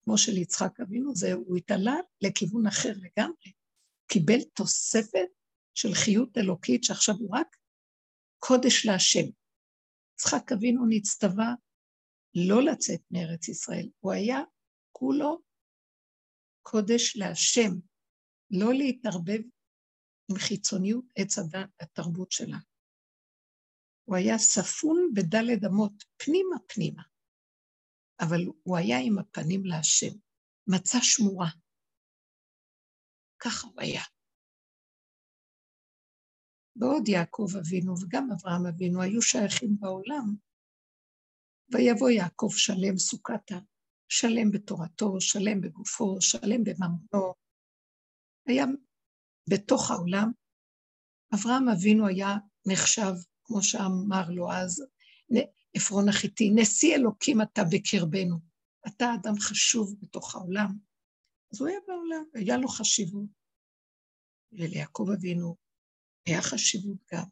[0.04, 3.52] כמו של יצחק אבינו, זה הוא התעלה לכיוון אחר לגמרי.
[4.08, 5.30] קיבל תוספת
[5.74, 7.56] של חיות אלוקית, שעכשיו הוא רק
[8.39, 9.26] קודש להשם.
[10.14, 11.54] יצחק אבינו נצטווה
[12.36, 14.39] לא לצאת מארץ ישראל, הוא היה
[14.91, 15.41] כולו
[16.72, 17.72] קודש להשם,
[18.52, 19.42] לא להתערבב
[20.32, 22.58] עם חיצוניות עץ הדת והתרבות שלה.
[24.06, 27.04] הוא היה ספון בדלת אמות, פנימה פנימה,
[28.22, 30.14] אבל הוא היה עם הפנים להשם,
[30.68, 31.50] מצא שמורה.
[33.40, 34.04] ככה הוא היה.
[36.76, 40.36] בעוד יעקב אבינו וגם אברהם אבינו היו שייכים בעולם,
[41.74, 43.56] ויבוא יעקב שלם סוכתה,
[44.10, 47.34] שלם בתורתו, שלם בגופו, שלם בממונו.
[48.47, 48.66] היה
[49.49, 50.32] בתוך העולם.
[51.36, 52.36] אברהם אבינו היה
[52.66, 54.86] נחשב, כמו שאמר לו אז,
[55.76, 58.38] עפרון החיתי, נשיא אלוקים אתה בקרבנו.
[58.88, 60.70] אתה אדם חשוב בתוך העולם.
[61.53, 63.30] אז הוא היה בעולם, היה לו חשיבות.
[64.51, 65.55] וליעקב אבינו
[66.26, 67.24] היה חשיבות גם.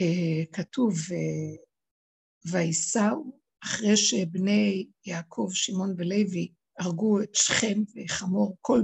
[0.00, 1.69] אה, כתוב, אה,
[2.44, 8.80] וייסעו, אחרי שבני יעקב, שמעון ולוי הרגו את שכם וחמור, כל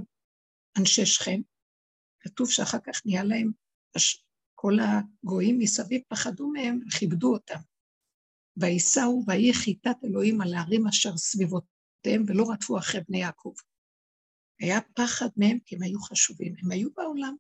[0.79, 1.41] אנשי שכם,
[2.21, 3.51] כתוב שאחר כך נהיה להם,
[4.55, 7.61] כל הגויים מסביב פחדו מהם וכיבדו אותם.
[8.57, 13.55] וייסעו ויהי חיטת אלוהים על הערים אשר סביבותיהם ולא רדפו אחרי בני יעקב.
[14.61, 17.37] היה פחד מהם כי הם היו חשובים, הם היו בעולם.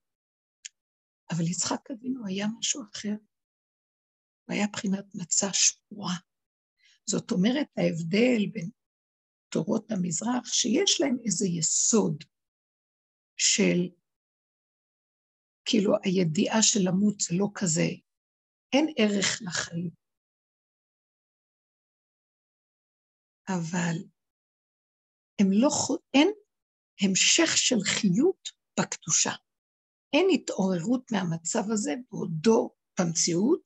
[1.30, 3.14] אבל יצחק אבינו היה משהו אחר.
[4.46, 6.14] הוא היה בחינת מצה שבורה.
[7.10, 8.70] זאת אומרת, ההבדל בין
[9.48, 12.24] תורות המזרח, שיש להם איזה יסוד
[13.36, 13.78] של,
[15.64, 17.88] כאילו, הידיעה של למות זה לא כזה,
[18.72, 19.90] אין ערך לחיים.
[23.48, 23.96] אבל
[25.40, 25.68] הם לא,
[26.14, 26.28] אין
[27.00, 28.48] המשך של חיות
[28.80, 29.30] בקדושה.
[30.12, 32.70] אין התעוררות מהמצב הזה בעודו
[33.00, 33.60] במציאות,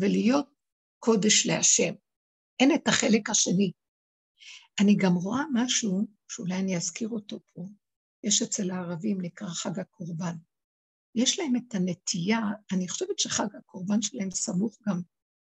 [0.00, 0.46] ולהיות
[0.98, 1.94] קודש להשם.
[2.60, 3.72] אין את החלק השני.
[4.80, 7.62] אני גם רואה משהו, שאולי אני אזכיר אותו פה,
[8.24, 10.34] יש אצל הערבים, נקרא חג הקורבן.
[11.14, 12.38] יש להם את הנטייה,
[12.72, 15.00] אני חושבת שחג הקורבן שלהם סמוך גם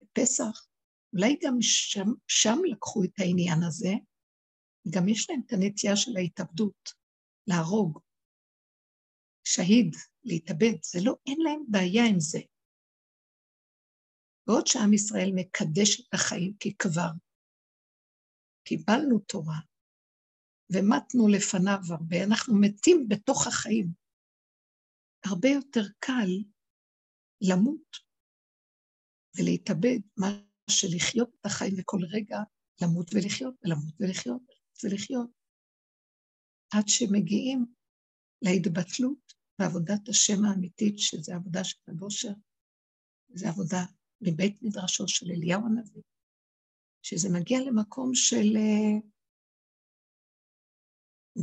[0.02, 0.66] לפסח,
[1.12, 3.92] אולי גם שם, שם לקחו את העניין הזה,
[4.90, 6.90] גם יש להם את הנטייה של ההתאבדות,
[7.46, 7.98] להרוג,
[9.44, 12.38] שהיד, להתאבד, זה לא, אין להם בעיה עם זה.
[14.46, 17.10] בעוד שעם ישראל מקדש את החיים כי כבר
[18.64, 19.60] קיבלנו תורה
[20.72, 23.92] ומתנו לפניו הרבה, אנחנו מתים בתוך החיים.
[25.24, 26.30] הרבה יותר קל
[27.40, 27.96] למות
[29.38, 30.26] ולהתאבד, מה
[30.70, 32.38] שלחיות את החיים וכל רגע
[32.82, 34.42] למות ולחיות ולמות ולחיות
[34.84, 35.30] ולחיות,
[36.74, 37.66] עד שמגיעים
[38.42, 42.32] להתבטלות בעבודת השם האמיתית, שזה עבודה של הבושר,
[43.34, 43.84] זה עבודה
[44.20, 46.02] מבית מדרשו של אליהו הנביא,
[47.02, 48.56] שזה מגיע למקום של...
[48.56, 49.10] אה,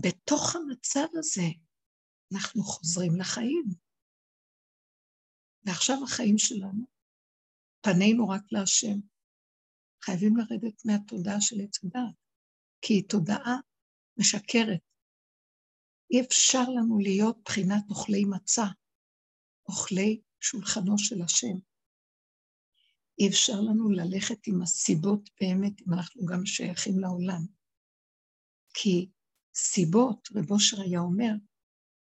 [0.02, 1.48] בתוך המצב הזה
[2.34, 3.66] אנחנו חוזרים לחיים.
[5.64, 6.86] ועכשיו החיים שלנו,
[7.82, 9.00] פנינו רק להשם.
[10.04, 12.16] חייבים לרדת מהתודעה של עץ הדת,
[12.82, 13.56] כי היא תודעה
[14.20, 14.82] משקרת.
[16.12, 18.66] אי אפשר לנו להיות בחינת אוכלי מצה,
[19.70, 21.58] אוכלי שולחנו של השם.
[23.20, 27.42] אי אפשר לנו ללכת עם הסיבות באמת, אם אנחנו גם שייכים לעולם.
[28.74, 29.10] כי
[29.56, 31.34] סיבות, רב אושר היה אומר,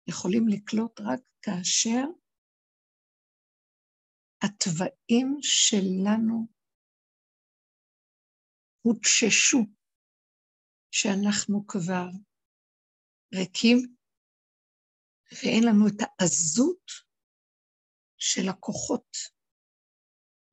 [0.08, 2.04] יכולים לקלוט רק כאשר
[4.44, 6.48] התוואים שלנו
[8.82, 9.58] הותששו,
[10.92, 12.08] שאנחנו כבר
[13.36, 13.96] ריקים
[15.32, 16.92] ואין לנו את העזות
[18.18, 19.18] של הכוחות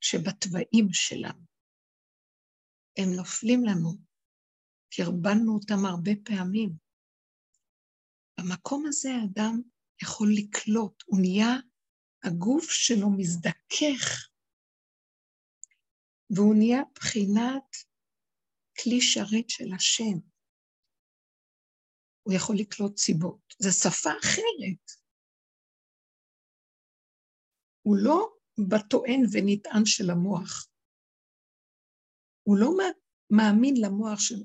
[0.01, 1.45] שבתוואים שלנו.
[2.99, 3.91] הם נופלים לנו,
[4.91, 6.71] כי הרבנו אותם הרבה פעמים.
[8.41, 9.61] במקום הזה האדם
[10.03, 11.53] יכול לקלוט, הוא נהיה,
[12.25, 14.29] הגוף שלו מזדכך,
[16.31, 17.77] והוא נהיה בחינת
[18.83, 20.19] כלי שרת של השם.
[22.23, 23.55] הוא יכול לקלוט סיבות.
[23.59, 24.85] זו שפה אחרת.
[27.83, 28.38] הוא לא
[28.69, 30.69] בטוען ונטען של המוח.
[32.43, 32.71] הוא לא
[33.31, 34.43] מאמין למוח של...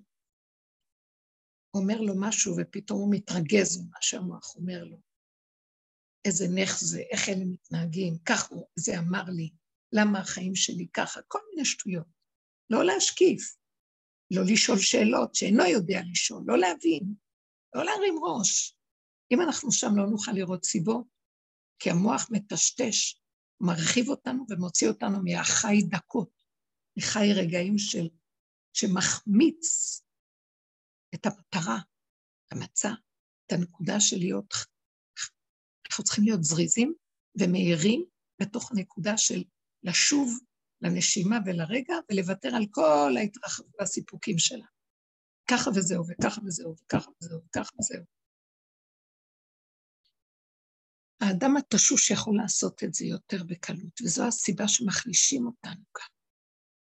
[1.74, 4.97] אומר לו משהו ופתאום הוא מתרגז ממה שהמוח אומר לו.
[6.26, 9.49] איזה נך זה, איך אלה מתנהגים, כך הוא, זה אמר לי,
[9.93, 12.07] למה החיים שלי ככה, כל מיני שטויות.
[12.70, 13.55] לא להשקיף,
[14.34, 17.16] לא לשאול שאלות שאינו יודע לשאול, לא להבין,
[17.76, 18.78] לא להרים ראש.
[19.34, 21.07] אם אנחנו שם לא נוכל לראות סיבות,
[21.80, 23.23] כי המוח מטשטש
[23.64, 26.43] מרחיב אותנו ומוציא אותנו מהחי דקות,
[26.97, 28.09] מחי רגעים של,
[28.74, 30.01] שמחמיץ
[31.16, 31.78] את המטרה,
[32.47, 32.91] את המצע,
[33.45, 34.53] את הנקודה של להיות,
[35.89, 36.93] אנחנו צריכים להיות זריזים
[37.39, 38.05] ומהירים
[38.41, 39.43] בתוך הנקודה של
[39.84, 40.39] לשוב
[40.82, 44.66] לנשימה ולרגע ולוותר על כל ההתרחבות והסיפוקים שלה.
[45.51, 48.03] ככה וזהו, וככה וזהו, וככה וזהו, וככה וזהו.
[51.22, 56.14] האדם התשוש יכול לעשות את זה יותר בקלות, וזו הסיבה שמחלישים אותנו כאן.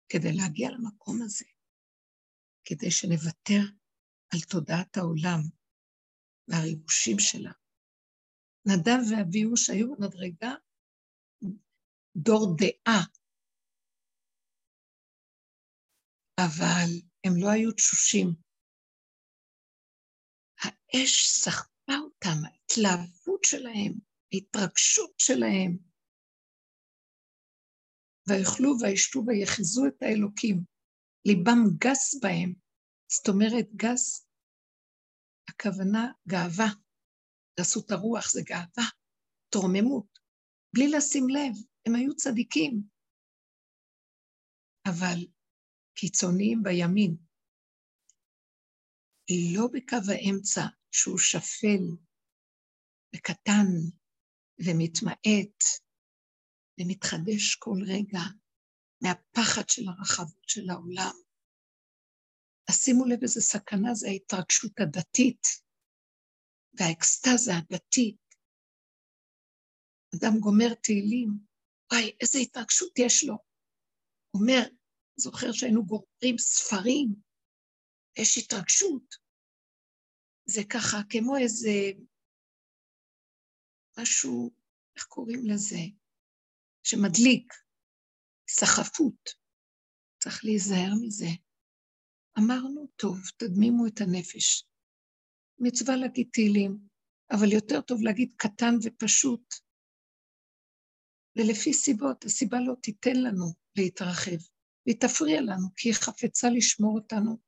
[0.09, 1.45] כדי להגיע למקום הזה,
[2.65, 3.63] כדי שנוותר
[4.35, 5.41] על תודעת העולם
[6.49, 7.53] והריגושים שלה.
[8.67, 10.55] נדב ואביוש היו במדרגה
[12.17, 13.01] דור דעה,
[16.39, 16.91] אבל
[17.27, 18.29] הם לא היו תשושים.
[20.63, 25.79] האש סחפה אותם, ההתלהבות שלהם, ההתרגשות שלהם.
[28.29, 30.65] ויאכלו וישתו ויחזו את האלוקים.
[31.27, 32.55] ליבם גס בהם.
[33.09, 34.29] זאת אומרת, גס,
[35.49, 36.71] הכוונה גאווה.
[37.61, 38.89] גסות הרוח זה גאווה,
[39.49, 40.19] תורממות.
[40.75, 41.55] בלי לשים לב,
[41.87, 42.83] הם היו צדיקים.
[44.89, 45.19] אבל
[45.95, 47.17] קיצוניים בימין,
[49.57, 50.61] לא בקו האמצע
[50.91, 51.85] שהוא שפל
[53.17, 53.69] וקטן
[54.59, 55.59] ומתמעט
[56.81, 58.21] ומתחדש כל רגע
[59.03, 61.15] מהפחד של הרחבות של העולם.
[62.69, 65.43] אז שימו לב איזה סכנה זה ההתרגשות הדתית
[66.75, 68.23] והאקסטזה הדתית.
[70.15, 71.29] אדם גומר תהילים,
[71.93, 73.37] וואי, איזה התרגשות יש לו.
[74.35, 74.61] אומר,
[75.17, 77.15] זוכר שהיינו גוררים ספרים,
[78.19, 79.15] יש התרגשות.
[80.45, 81.71] זה ככה כמו איזה
[83.99, 84.51] משהו,
[84.97, 85.81] איך קוראים לזה?
[86.83, 87.53] שמדליק,
[88.51, 89.31] סחפות.
[90.19, 91.29] צריך להיזהר מזה.
[92.39, 94.65] אמרנו, טוב, תדמימו את הנפש.
[95.59, 96.79] מצווה להגיד תהילים,
[97.31, 99.55] אבל יותר טוב להגיד קטן ופשוט.
[101.37, 104.41] ולפי סיבות, הסיבה לא תיתן לנו להתרחב,
[104.87, 107.39] והיא תפריע לנו, כי היא חפצה לשמור אותנו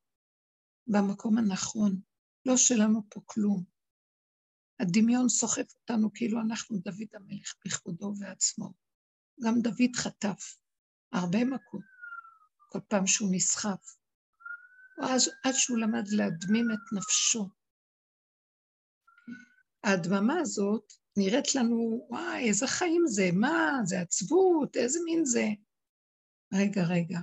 [0.86, 2.00] במקום הנכון.
[2.46, 3.73] לא שלנו פה כלום.
[4.80, 8.72] הדמיון סוחף אותנו כאילו אנחנו דוד המלך בכבודו ועצמו.
[9.44, 10.56] גם דוד חטף
[11.12, 11.84] הרבה מכות,
[12.72, 13.96] כל פעם שהוא נסחף.
[14.98, 17.48] ואז עד שהוא למד להדמים את נפשו.
[19.84, 25.46] ההדממה הזאת נראית לנו, וואי, איזה חיים זה, מה, זה עצבות, איזה מין זה.
[26.54, 27.18] רגע, רגע,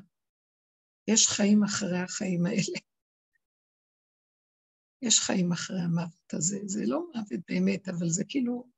[1.08, 2.91] יש חיים אחרי החיים האלה.
[5.02, 6.60] יש חיים אחרי המוות הזה.
[6.66, 8.72] זה לא מוות באמת, אבל זה כאילו...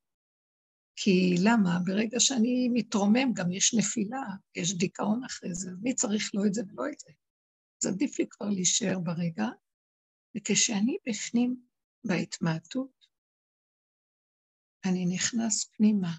[0.95, 1.80] כי למה?
[1.86, 4.24] ברגע שאני מתרומם גם יש נפילה,
[4.55, 7.11] יש דיכאון אחרי זה, מי צריך לא את זה ולא את זה?
[7.84, 9.45] אז עדיף לי כבר להישאר ברגע,
[10.38, 11.55] וכשאני בפנים
[12.07, 13.07] בהתמעטות,
[14.86, 16.13] אני נכנס פנימה,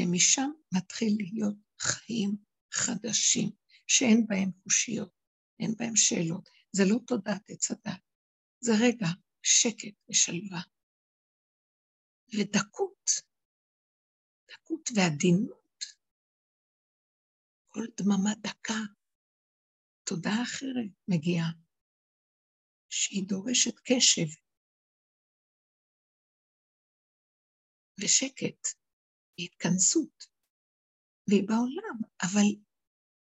[0.00, 2.36] ומשם מתחיל להיות חיים
[2.72, 3.50] חדשים,
[3.86, 5.12] שאין בהם קושיות,
[5.60, 6.48] אין בהם שאלות.
[6.72, 8.00] זה לא תודעת עץ הדת,
[8.60, 9.06] זה רגע
[9.42, 10.62] שקט ושלווה.
[12.34, 13.10] ודקות,
[14.50, 15.84] דקות ועדינות.
[17.68, 18.80] כל דממה דקה,
[20.04, 21.50] תודה אחרת מגיעה,
[22.90, 24.28] שהיא דורשת קשב
[28.00, 28.62] ושקט
[29.38, 30.24] והתכנסות,
[31.28, 32.48] והיא בעולם, אבל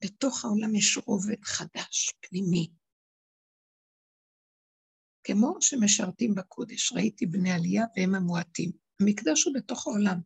[0.04, 2.79] בתוך העולם יש רובד חדש, פנימי,
[5.32, 8.70] כמו שמשרתים בקודש, ראיתי בני עלייה והם המועטים.
[9.00, 10.20] המקדש הוא בתוך העולם,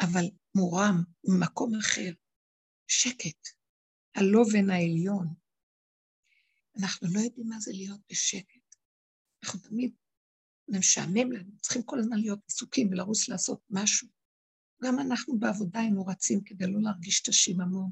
[0.00, 2.12] אבל מורם, ממקום אחר,
[2.86, 3.48] שקט,
[4.16, 5.26] הלובן העליון.
[6.80, 8.76] אנחנו לא יודעים מה זה להיות בשקט.
[9.44, 9.94] אנחנו תמיד,
[10.68, 14.08] משעמם לנו, צריכים כל הזמן להיות עסוקים ולרוץ לעשות משהו.
[14.84, 17.90] גם אנחנו בעבודה היינו רצים כדי לא להרגיש את השיממון.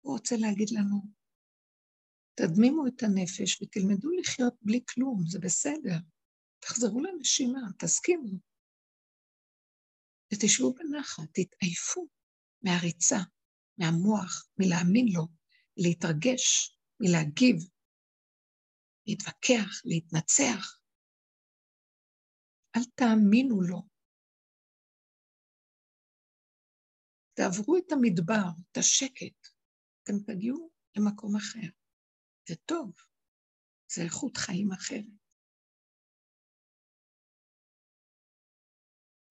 [0.00, 1.02] הוא רוצה להגיד לנו,
[2.34, 5.96] תדמימו את הנפש ותלמדו לחיות בלי כלום, זה בסדר.
[6.58, 8.38] תחזרו לנשימה, תסכימו.
[10.32, 12.08] ותשבו בנחת, תתעייפו
[12.62, 13.18] מהריצה,
[13.78, 15.26] מהמוח, מלהאמין לו,
[15.76, 17.56] להתרגש, מלהגיב,
[19.06, 20.78] להתווכח, להתנצח.
[22.76, 23.82] אל תאמינו לו.
[27.34, 29.48] תעברו את המדבר, את השקט,
[30.02, 31.81] אתם תגיעו למקום אחר.
[32.48, 32.92] זה טוב,
[33.92, 35.22] זה איכות חיים אחרת.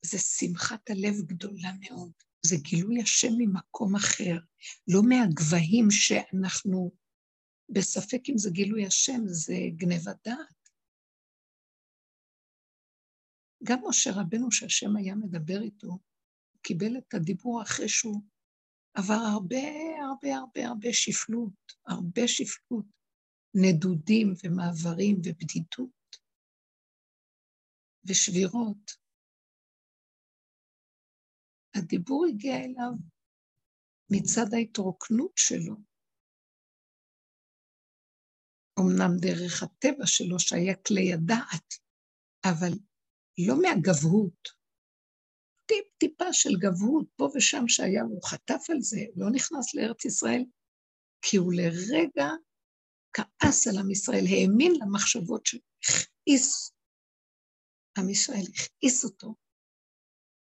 [0.05, 2.11] זה שמחת הלב גדולה מאוד,
[2.45, 4.37] זה גילוי השם ממקום אחר,
[4.87, 6.91] לא מהגבהים שאנחנו
[7.69, 10.61] בספק אם זה גילוי השם, זה גנבת דעת.
[13.63, 18.21] גם משה רבנו, שהשם היה מדבר איתו, הוא קיבל את הדיבור אחרי שהוא
[18.93, 19.57] עבר הרבה,
[20.09, 23.00] הרבה, הרבה, הרבה שפלות, הרבה שפלות.
[23.53, 26.17] נדודים ומעברים ובדידות
[28.05, 28.91] ושבירות.
[31.75, 32.91] הדיבור הגיע אליו
[34.11, 35.75] מצד ההתרוקנות שלו,
[38.79, 41.67] אמנם דרך הטבע שלו שהיה כלי הדעת,
[42.45, 42.73] אבל
[43.47, 44.61] לא מהגבהות.
[45.65, 50.43] טיפ-טיפה של גבהות, פה ושם שהיה, הוא חטף על זה, לא נכנס לארץ ישראל,
[51.21, 52.27] כי הוא לרגע
[53.13, 56.71] כעס על עם ישראל, האמין למחשבות שהכעיס,
[57.97, 59.35] עם ישראל הכעיס אותו,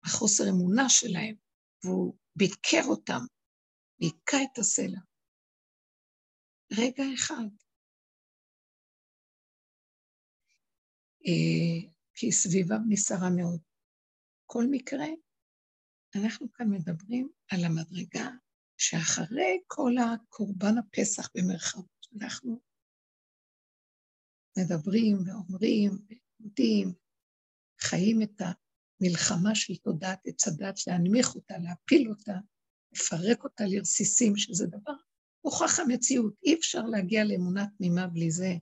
[0.05, 1.35] החוסר אמונה שלהם,
[1.83, 3.21] והוא ביקר אותם,
[3.99, 4.99] היכה את הסלע.
[6.77, 7.49] רגע אחד.
[11.27, 13.61] אה, כי סביבם נסערה מאוד.
[14.45, 15.07] כל מקרה,
[16.15, 18.29] אנחנו כאן מדברים על המדרגה
[18.77, 22.61] שאחרי כל הקורבן הפסח במרכאות, אנחנו
[24.57, 26.93] מדברים ואומרים ועומדים,
[27.81, 32.37] חיים את המלחמה של תודעת עץ הדת, להנמיך אותה, להפיל אותה,
[32.91, 34.93] לפרק אותה לרסיסים, שזה דבר
[35.45, 36.33] מוכח המציאות.
[36.43, 38.53] אי אפשר להגיע לאמונה תמימה בלי זה.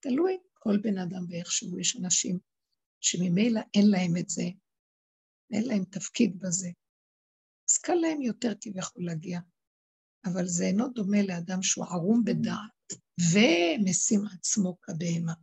[0.00, 1.80] תלוי כל בן אדם ואיך שהוא.
[1.80, 2.38] יש אנשים
[3.00, 4.44] שממילא אין להם את זה,
[5.52, 6.68] אין להם תפקיד בזה.
[7.70, 9.40] אז קל להם יותר כביכול להגיע.
[10.24, 12.81] אבל זה אינו דומה לאדם שהוא ערום בדעת
[13.20, 15.34] ומשים עצמו כבהמה.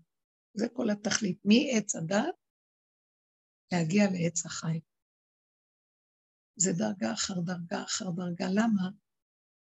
[0.53, 2.35] זה כל התכלית, מעץ הדעת
[3.73, 4.81] להגיע לעץ החיים.
[6.55, 8.45] זה דרגה אחר דרגה אחר דרגה.
[8.53, 8.89] למה?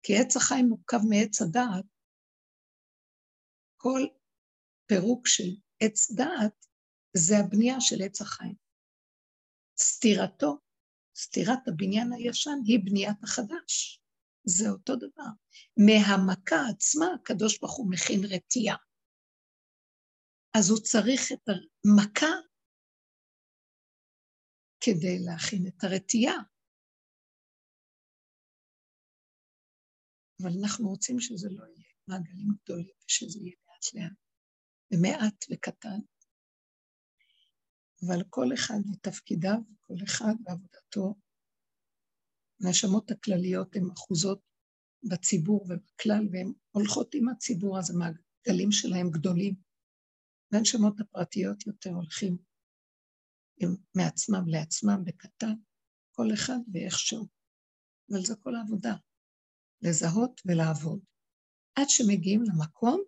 [0.03, 1.85] כי עץ החיים מורכב מעץ הדעת.
[3.77, 4.01] כל
[4.85, 5.49] פירוק של
[5.79, 6.65] עץ דעת
[7.17, 8.55] זה הבנייה של עץ החיים.
[9.79, 10.57] סתירתו,
[11.15, 14.01] סתירת הבניין הישן, היא בניית החדש.
[14.43, 15.31] זה אותו דבר.
[15.77, 18.77] מהמכה עצמה, הקדוש ברוך הוא מכין רתיעה.
[20.57, 22.33] אז הוא צריך את המכה
[24.81, 26.37] כדי להכין את הרתיעה.
[30.43, 34.17] אבל אנחנו רוצים שזה לא יהיה מעגלים גדולים, ושזה יהיה לאט לאט,
[34.93, 35.99] ומעט וקטן.
[38.07, 41.15] אבל כל אחד לתפקידיו, כל אחד בעבודתו.
[42.63, 44.41] הנשמות הכלליות הן אחוזות
[45.09, 49.55] בציבור ובכלל, והן הולכות עם הציבור, אז המעגלים שלהם גדולים.
[50.51, 52.37] והנשמות הפרטיות יותר הולכים
[53.57, 55.55] עם, מעצמם לעצמם בקטן,
[56.11, 57.27] כל אחד ואיכשהו.
[58.11, 58.95] אבל זו כל העבודה,
[59.81, 60.99] לזהות ולעבוד.
[61.75, 63.03] עד שמגיעים למקום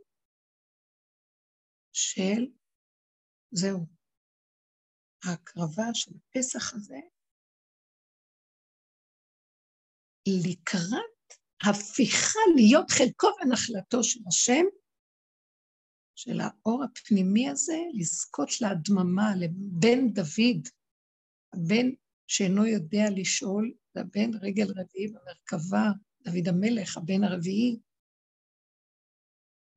[1.93, 2.41] של
[3.51, 3.85] זהו,
[5.23, 6.99] ההקרבה של הפסח הזה
[10.27, 11.01] לקראת
[11.69, 14.65] הפיכה להיות חלקו ונחלתו של השם,
[16.15, 20.67] של האור הפנימי הזה, לזכות להדממה, לבן דוד,
[21.53, 21.87] הבן
[22.27, 25.85] שאינו יודע לשאול, לבן רגל רביעי במרכבה,
[26.23, 27.79] דוד המלך, הבן הרביעי.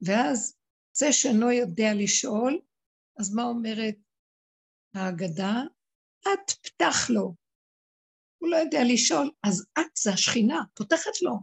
[0.06, 0.56] ואז
[0.96, 2.60] זה שאינו יודע לשאול,
[3.20, 3.96] אז מה אומרת
[4.94, 5.62] ההגדה,
[6.20, 7.43] את פתח לו.
[8.44, 11.34] הוא לא יודע לשאול, אז את זה השכינה, פותחת לו.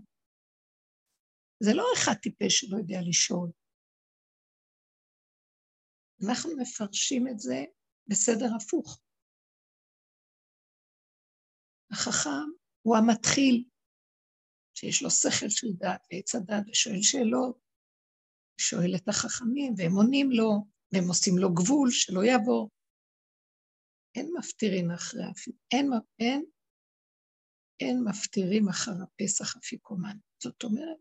[1.64, 3.50] זה לא אחד טיפש שלא יודע לשאול.
[6.26, 7.60] אנחנו מפרשים את זה
[8.08, 9.02] בסדר הפוך.
[11.92, 12.48] החכם
[12.82, 13.66] הוא המתחיל,
[14.78, 17.60] שיש לו שכל של דעת ועץ הדעת ושואל שאלות,
[18.58, 20.52] שואל את החכמים, והם עונים לו,
[20.92, 22.70] והם עושים לו גבול שלא יעבור.
[24.16, 25.90] אין מפטירין אחרי אפילו, אין,
[26.20, 26.46] אין,
[27.82, 30.18] אין מפטירים אחר הפסח אפיקומן.
[30.44, 30.98] זאת אומרת,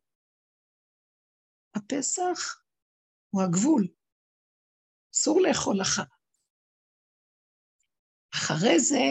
[1.75, 2.63] הפסח
[3.31, 3.89] הוא הגבול,
[5.15, 6.03] אסור לאכול אחר.
[8.35, 9.05] אחרי זה,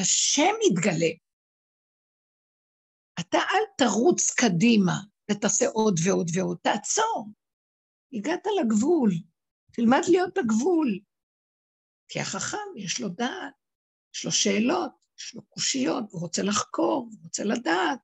[0.00, 1.12] השם יתגלה.
[3.20, 4.96] אתה אל תרוץ קדימה
[5.30, 7.28] ותעשה עוד ועוד ועוד, תעצור.
[8.12, 9.10] הגעת לגבול,
[9.72, 11.00] תלמד להיות בגבול.
[12.08, 13.54] כי החכם יש לו דעת,
[14.14, 18.00] יש לו שאלות, יש לו קושיות, הוא רוצה לחקור, הוא רוצה לדעת,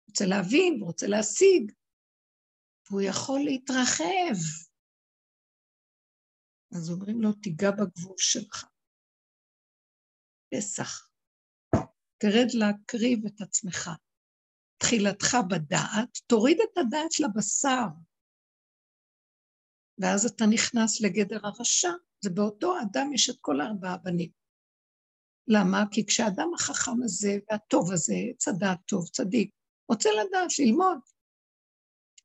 [0.00, 1.72] הוא רוצה להבין, הוא רוצה להשיג,
[2.86, 4.36] והוא יכול להתרחב.
[6.76, 8.64] אז אומרים לו, תיגע בגבול שלך.
[10.54, 11.08] פסח.
[12.18, 13.90] תרד להקריב את עצמך.
[14.78, 17.86] תחילתך בדעת, תוריד את הדעת לבשר,
[19.98, 21.92] ואז אתה נכנס לגדר הרשע.
[22.20, 24.43] זה באותו אדם יש את כל ארבעה בנים.
[25.48, 25.84] למה?
[25.90, 29.50] כי כשהאדם החכם הזה והטוב הזה, צדק טוב, צדיק,
[29.88, 30.98] רוצה לדעת, ללמוד,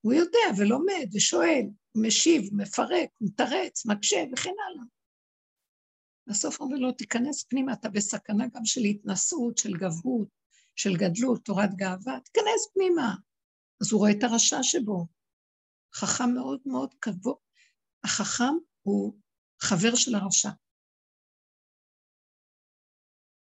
[0.01, 1.65] הוא יודע ולומד ושואל,
[1.95, 4.85] משיב, מפרק, מתרץ, מקשה וכן הלאה.
[6.27, 10.27] בסוף אומר לו, תיכנס פנימה, אתה בסכנה גם של התנשאות, של גבהות,
[10.75, 13.15] של גדלות, תורת גאווה, תיכנס פנימה.
[13.81, 15.07] אז הוא רואה את הרשע שבו.
[15.93, 17.35] חכם מאוד מאוד קבוע,
[18.03, 19.13] החכם הוא
[19.61, 20.49] חבר של הרשע.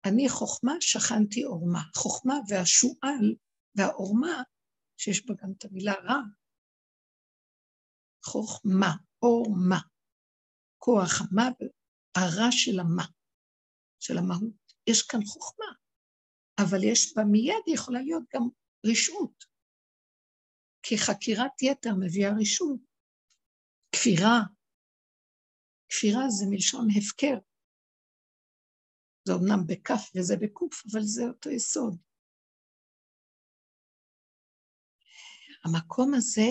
[0.08, 1.82] אני חוכמה, שכנתי עורמה.
[1.94, 3.34] חוכמה והשועל
[3.74, 4.42] והעורמה,
[4.96, 6.20] שיש בה גם את המילה רע,
[8.24, 9.80] חוכמה, עורמה,
[10.78, 11.48] כוח מה,
[12.16, 13.06] הרע של המה,
[14.00, 14.72] של המהות.
[14.86, 15.66] יש כאן חוכמה,
[16.60, 18.42] אבל יש בה מיד יכולה להיות גם
[18.86, 19.44] רשעות,
[20.82, 22.80] כי חקירת יתר מביאה רשעות.
[23.92, 24.38] כפירה,
[25.88, 27.47] כפירה זה מלשון הפקר.
[29.28, 31.96] זה אמנם בכף וזה בקוף, אבל זה אותו יסוד.
[35.64, 36.48] המקום הזה,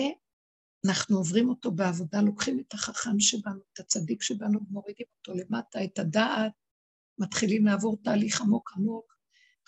[0.86, 5.98] אנחנו עוברים אותו בעבודה, לוקחים את החכם שבנו, את הצדיק שבנו, מורידים אותו למטה, את
[5.98, 6.52] הדעת,
[7.18, 9.14] מתחילים לעבור תהליך עמוק עמוק,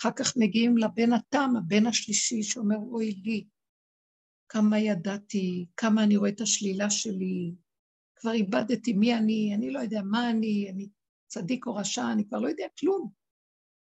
[0.00, 3.46] אחר כך מגיעים לבן התם, הבן השלישי, שאומר, אוי לי,
[4.48, 7.54] כמה ידעתי, כמה אני רואה את השלילה שלי,
[8.16, 10.88] כבר איבדתי מי אני, אני לא יודע מה אני, אני
[11.30, 13.10] צדיק או רשע, אני כבר לא יודע כלום.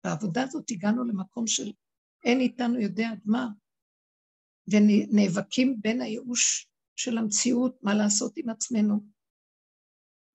[0.03, 1.71] בעבודה הזאת הגענו למקום של
[2.25, 3.47] אין איתנו יודע עד מה,
[4.71, 9.05] ונאבקים בין הייאוש של המציאות, מה לעשות עם עצמנו,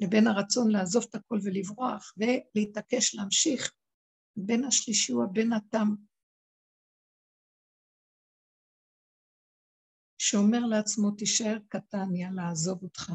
[0.00, 3.72] לבין הרצון לעזוב את הכל ולברוח, ולהתעקש להמשיך.
[4.36, 5.88] בין השלישי הוא הבן התם,
[10.18, 13.12] שאומר לעצמו, תישאר קטן, יאללה, עזוב אותך.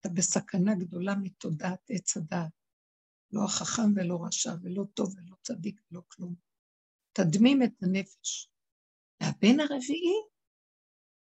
[0.00, 2.57] אתה בסכנה גדולה מתודעת עץ הדעת.
[3.32, 6.34] לא החכם ולא רשע ולא טוב ולא צדיק ולא כלום.
[7.12, 8.50] תדמים את הנפש.
[9.20, 10.18] והבן הרביעי,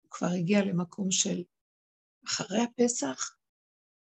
[0.09, 1.43] כבר הגיע למקום של
[2.25, 3.37] אחרי הפסח,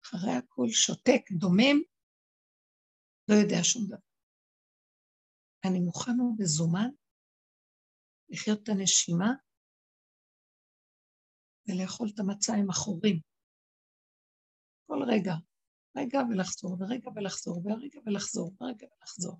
[0.03, 1.77] אחרי הכל שותק, דומם,
[3.29, 4.07] לא יודע שום דבר.
[5.65, 6.89] אני מוכן ומזומן
[8.29, 9.29] לחיות את הנשימה
[11.67, 13.19] ולאכול את המצה עם החורים.
[14.87, 15.33] כל רגע,
[15.97, 19.39] רגע ולחזור, ורגע ולחזור, ורגע ולחזור, ורגע ולחזור.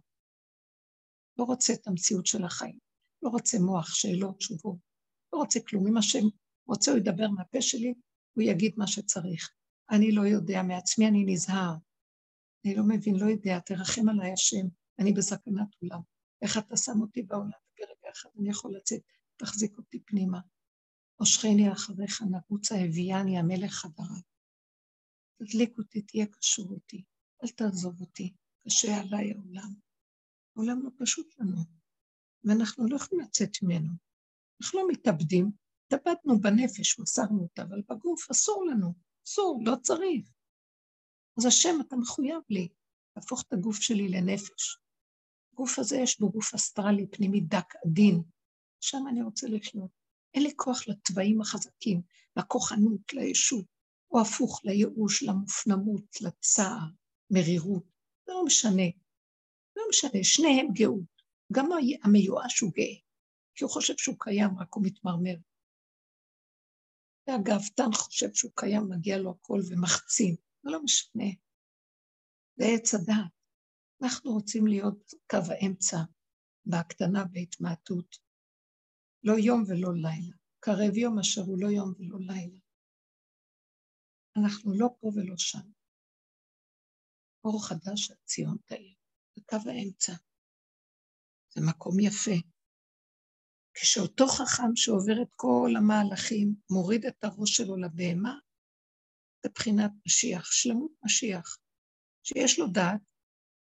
[1.38, 2.80] לא רוצה את המציאות של החיים,
[3.22, 4.78] לא רוצה מוח, שאלות, תשובות,
[5.34, 5.88] לא רוצה כלום.
[5.88, 6.24] אם השם
[6.68, 7.94] רוצה, הוא ידבר מהפה שלי,
[8.34, 9.50] הוא יגיד מה שצריך.
[9.92, 11.74] אני לא יודע מעצמי, אני נזהר.
[12.66, 14.68] אני לא מבין, לא יודע, תרחם עליי השם,
[15.00, 16.00] אני בסכנת עולם.
[16.42, 17.50] איך אתה שם אותי בעולם,
[17.80, 19.02] ברגע אחד אני יכול לצאת,
[19.38, 20.40] תחזיק אותי פנימה.
[21.16, 24.37] עושכני אחריך, נרוצה הביאני המלך חדריו.
[25.38, 27.04] תדליק אותי, תהיה קשור איתי,
[27.44, 28.34] אל תעזוב אותי,
[28.66, 29.74] קשה עליי העולם.
[30.56, 31.58] העולם לא פשוט לנו,
[32.44, 33.90] ואנחנו לא יכולים לצאת ממנו.
[34.62, 35.52] אנחנו לא מתאבדים,
[35.86, 38.94] התאבדנו בנפש, מסרנו אותה, אבל בגוף אסור לנו,
[39.28, 40.30] אסור, לא צריך.
[41.38, 42.70] אז השם, אתה מחויב לי
[43.16, 44.78] להפוך את הגוף שלי לנפש.
[45.54, 48.22] הגוף הזה יש בו גוף אסטרלי, פנימי דק, עדין.
[48.82, 49.92] שם אני רוצה לחיות.
[50.34, 52.02] אין לי כוח לתוואים החזקים,
[52.38, 53.66] לכוחנות, לישות.
[54.12, 56.88] או הפוך לייאוש, למופנמות, לצער,
[57.30, 57.84] מרירות,
[58.28, 58.88] לא משנה.
[59.76, 61.18] לא משנה, שניהם גאות.
[61.54, 61.70] גם
[62.04, 62.96] המיואש הוא גאה,
[63.56, 65.36] כי הוא חושב שהוא קיים, רק הוא מתמרמר.
[67.28, 70.36] והגאוותן חושב שהוא קיים, מגיע לו הכל ומחצין.
[70.64, 71.30] זה לא משנה.
[72.56, 73.32] זה עץ הדעת.
[74.04, 75.98] אנחנו רוצים להיות קו האמצע
[76.66, 78.18] בהקטנה בהתמעטות.
[79.24, 80.36] לא יום ולא לילה.
[80.60, 82.58] קרב יום אשר הוא לא יום ולא לילה.
[84.38, 85.72] אנחנו לא פה ולא שם.
[87.44, 88.96] אור חדש על ציון תאיר,
[89.46, 90.14] קו האמצע.
[91.56, 92.48] זה מקום יפה.
[93.74, 98.40] כשאותו חכם שעובר את כל המהלכים, מוריד את הראש שלו לבהמה,
[99.44, 101.58] זה בחינת משיח, שלמות משיח,
[102.24, 103.02] שיש לו דעת,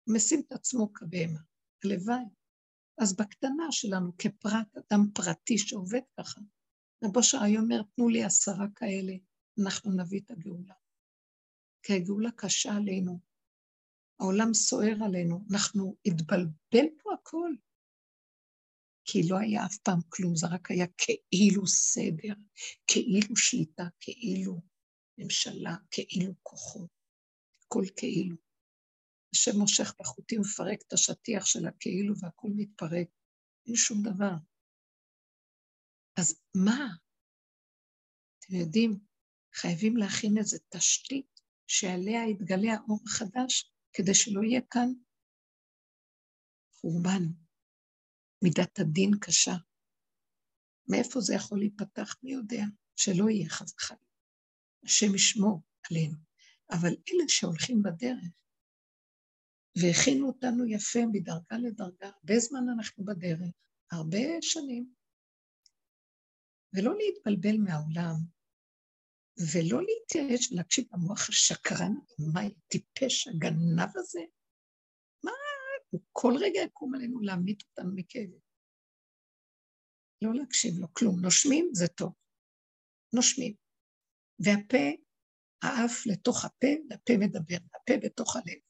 [0.06, 1.40] משים את עצמו כבהמה.
[1.84, 2.24] הלוואי.
[3.00, 6.40] אז בקטנה שלנו, כפרט, אדם פרטי שעובד ככה,
[7.04, 9.12] רבו שעה אומר, תנו לי עשרה כאלה,
[9.62, 10.74] אנחנו נביא את הגאולה.
[11.82, 13.20] כי הגאולה קשה עלינו,
[14.20, 17.50] העולם סוער עלינו, אנחנו התבלבל פה הכל.
[19.04, 22.34] כי לא היה אף פעם כלום, זה רק היה כאילו סדר,
[22.86, 24.61] כאילו שליטה, כאילו
[25.18, 26.90] ממשלה, כאילו כוחות,
[27.64, 28.36] הכל כאילו.
[29.34, 33.09] השם מושך בחוטים ומפרק את השטיח של הכאילו והכל מתפרק,
[33.66, 34.34] אין שום דבר.
[36.20, 36.88] אז מה?
[38.38, 39.07] אתם יודעים,
[39.61, 44.88] חייבים להכין איזו תשתית שעליה יתגלה האור החדש, כדי שלא יהיה כאן
[46.72, 47.24] חורבן,
[48.44, 49.56] מידת הדין קשה.
[50.90, 52.16] מאיפה זה יכול להיפתח?
[52.22, 52.62] מי יודע?
[52.96, 54.02] שלא יהיה חס וחלילה.
[54.84, 56.16] השם ישמור עלינו.
[56.70, 58.32] אבל אלה שהולכים בדרך,
[59.80, 63.54] והכינו אותנו יפה מדרגה לדרגה, הרבה זמן אנחנו בדרך,
[63.92, 64.92] הרבה שנים.
[66.72, 68.38] ולא להתבלבל מהעולם,
[69.39, 71.93] ולא להתייאש ולהקשיב למוח השקרן,
[72.32, 74.20] מה טיפש הגנב הזה?
[75.24, 75.32] מה,
[75.91, 78.41] הוא כל רגע יקום עלינו להמית אותנו מכאבים.
[80.22, 81.20] לא להקשיב לו כלום.
[81.20, 82.12] נושמים זה טוב.
[83.14, 83.55] נושמים.
[84.39, 84.86] והפה,
[85.62, 88.61] האף לתוך הפה, והפה מדבר, והפה בתוך הלב.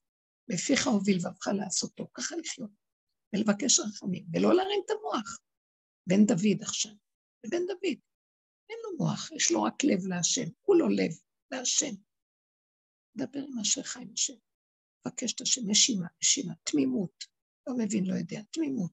[0.49, 2.71] בפיך הוביל לבבך לעשותו, ככה לחיות.
[3.33, 5.39] ולבקש רחמים, ולא להרים את המוח.
[6.07, 6.93] בן דוד עכשיו,
[7.43, 8.08] זה בן דוד.
[8.71, 11.12] אין לו מוח, יש לו רק לב להשם, לא לב
[11.51, 11.95] להשם.
[13.16, 14.35] דבר עם אשריך עם השם.
[15.07, 17.25] מבקש את השם, נשימה, נשימה, תמימות.
[17.66, 18.93] לא מבין, לא יודע, תמימות.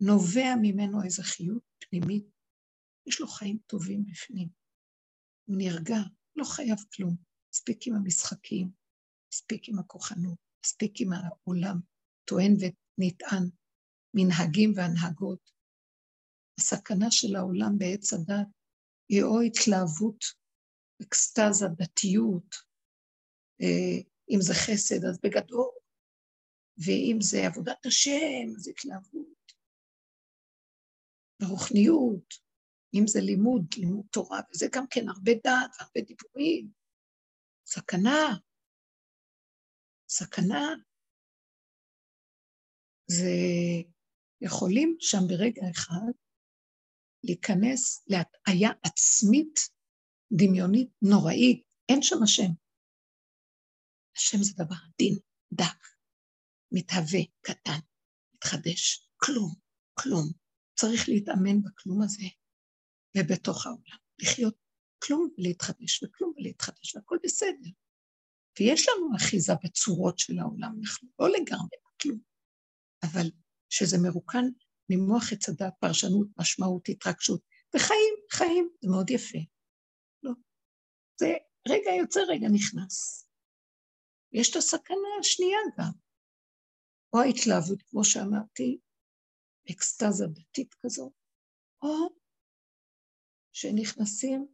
[0.00, 2.26] נובע ממנו איזו חיות פנימית,
[3.06, 4.48] יש לו חיים טובים בפנים.
[5.48, 5.96] הוא נרגע,
[6.36, 7.16] לא חייב כלום.
[7.54, 8.70] מספיק עם המשחקים,
[9.32, 11.76] מספיק עם הכוחנות, מספיק עם העולם,
[12.24, 13.50] טוען ונטען,
[14.14, 15.50] מנהגים והנהגות.
[16.60, 18.55] הסכנה של העולם בעץ הדת
[19.08, 20.24] היא או התלהבות,
[21.02, 22.54] אקסטזה, דתיות,
[23.62, 23.98] אה,
[24.30, 25.74] אם זה חסד אז בגדול,
[26.78, 29.52] ואם זה עבודת השם אז התלהבות,
[31.42, 32.34] ורוחניות,
[32.94, 36.70] אם זה לימוד, לימוד תורה, וזה גם כן הרבה דעת והרבה דיבורים,
[37.66, 38.36] סכנה,
[40.08, 40.74] סכנה.
[43.06, 43.30] זה
[44.40, 46.25] יכולים שם ברגע אחד
[47.26, 49.60] להיכנס להטעיה עצמית,
[50.32, 52.50] דמיונית, נוראית, אין שם השם.
[54.16, 55.18] השם זה דבר עדין,
[55.52, 55.86] דק,
[56.72, 57.78] מתהווה, קטן,
[58.34, 59.54] מתחדש, כלום,
[59.94, 60.32] כלום.
[60.78, 62.24] צריך להתאמן בכלום הזה
[63.16, 64.56] ובתוך העולם, לחיות
[64.98, 67.70] כלום ולהתחדש, וכלום ולהתחדש, והכל בסדר.
[68.60, 72.20] ויש לנו אחיזה בצורות של העולם, אנחנו לא לגמרי בכלום,
[73.02, 73.30] אבל
[73.70, 74.44] שזה מרוקן
[74.90, 77.40] ממוח עץ הדת, פרשנות, משמעות, התרגשות,
[77.76, 79.38] וחיים, חיים, זה מאוד יפה.
[80.22, 80.32] לא.
[81.20, 81.26] זה
[81.68, 83.28] רגע יוצא, רגע נכנס.
[84.32, 85.92] יש את הסכנה השנייה גם,
[87.12, 88.78] או ההתלהבות, כמו שאמרתי,
[89.70, 91.12] אקסטזה דתית כזאת,
[91.82, 92.16] או
[93.52, 94.46] שנכנסים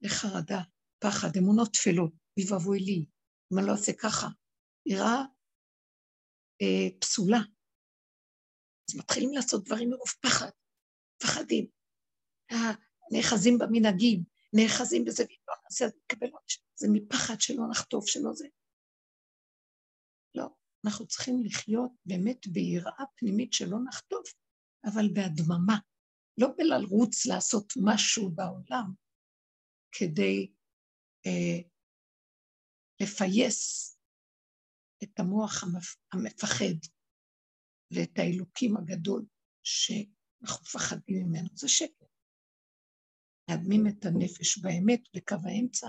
[0.00, 0.60] לחרדה,
[0.98, 3.06] פחד, אמונות טפלות, אוי ואבוי לי,
[3.52, 4.26] אם אני לא אעשה ככה,
[4.86, 5.22] יראה
[6.62, 7.38] אה, פסולה,
[8.88, 10.50] אז מתחילים לעשות דברים מרוב פחד,
[11.22, 11.66] פחדים.
[12.52, 12.72] אה,
[13.12, 16.62] נאחזים במנהגים, נאחזים בזה, ואם לא נעשה, אז נקבל עונש.
[16.74, 18.46] זה מפחד שלא נחטוף, שלא זה.
[20.34, 20.48] לא,
[20.86, 24.34] אנחנו צריכים לחיות באמת ביראה פנימית שלא נחטוף,
[24.84, 25.78] אבל בהדממה.
[26.38, 28.92] לא בלרוץ לעשות משהו בעולם
[29.92, 30.52] כדי
[31.26, 31.68] אה,
[33.00, 33.90] לפייס
[35.02, 35.96] את המוח המפ...
[36.12, 36.93] המפחד,
[37.94, 39.26] ואת האלוקים הגדול
[39.62, 42.06] שאנחנו מפחדים ממנו, זה שקר.
[43.50, 45.88] להדמים את הנפש באמת בקו האמצע,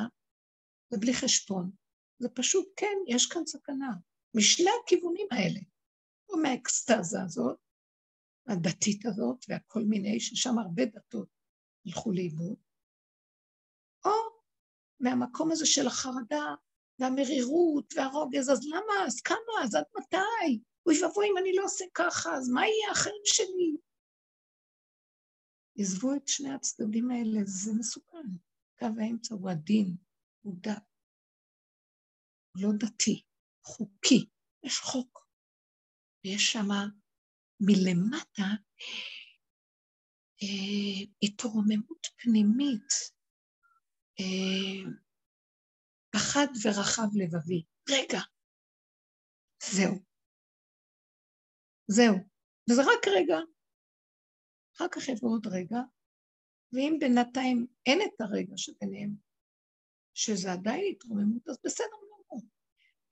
[0.94, 1.72] ובלי חשבון.
[2.20, 3.94] זה פשוט, כן, יש כאן סכנה,
[4.38, 5.60] משני הכיוונים האלה.
[6.30, 7.58] או מהאקסטזה הזאת,
[8.48, 11.30] הדתית הזאת, והכל מיני, ששם הרבה דתות
[11.86, 12.58] הלכו לאיבוד,
[14.06, 14.12] או
[15.00, 16.56] מהמקום הזה של החרדה
[17.00, 19.06] והמרירות והרוגז, אז למה?
[19.08, 19.64] אז כמה?
[19.64, 20.64] אז עד מתי?
[20.86, 23.78] אוי ואבוי אם אני לא עושה ככה, אז מה יהיה החיים שלי?
[25.78, 28.28] עזבו את שני הצדדים האלה, זה מסוכן.
[28.80, 29.96] קו האמצע הוא עדין,
[30.42, 30.84] הוא דת.
[32.56, 33.24] הוא לא דתי,
[33.64, 34.26] חוקי.
[34.64, 35.28] יש חוק.
[36.24, 36.68] ויש שם
[37.60, 38.50] מלמטה
[40.44, 42.90] אה, התרוממות פנימית,
[44.20, 44.92] אה,
[46.10, 47.64] פחד ורחב לבבי.
[47.90, 48.20] רגע,
[49.64, 50.15] זהו.
[51.88, 52.16] זהו.
[52.70, 53.38] וזה רק רגע.
[54.76, 55.80] אחר כך יבוא עוד רגע,
[56.74, 59.16] ואם בינתיים אין את הרגע שביניהם,
[60.14, 62.42] שזה עדיין התרוממות, אז בסדר גמור.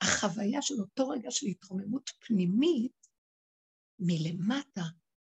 [0.02, 3.08] החוויה של אותו רגע של התרוממות פנימית,
[4.00, 4.82] מלמטה,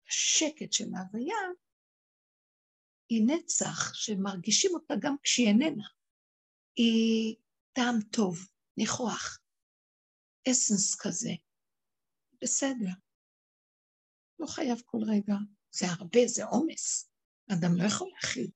[0.08, 1.36] השקט של ההוויה,
[3.10, 5.88] היא נצח שמרגישים אותה גם כשהיא איננה.
[6.76, 7.36] היא
[7.72, 9.38] טעם טוב, ניחוח,
[10.50, 11.30] אסנס כזה.
[12.42, 13.09] בסדר.
[14.40, 15.34] לא חייב כל רגע,
[15.70, 17.10] זה הרבה, זה עומס.
[17.52, 18.50] אדם לא יכול להכיל.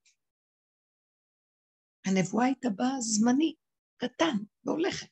[2.07, 3.55] הנבואה הייתה באה זמני,
[3.97, 5.09] קטן, והולכת.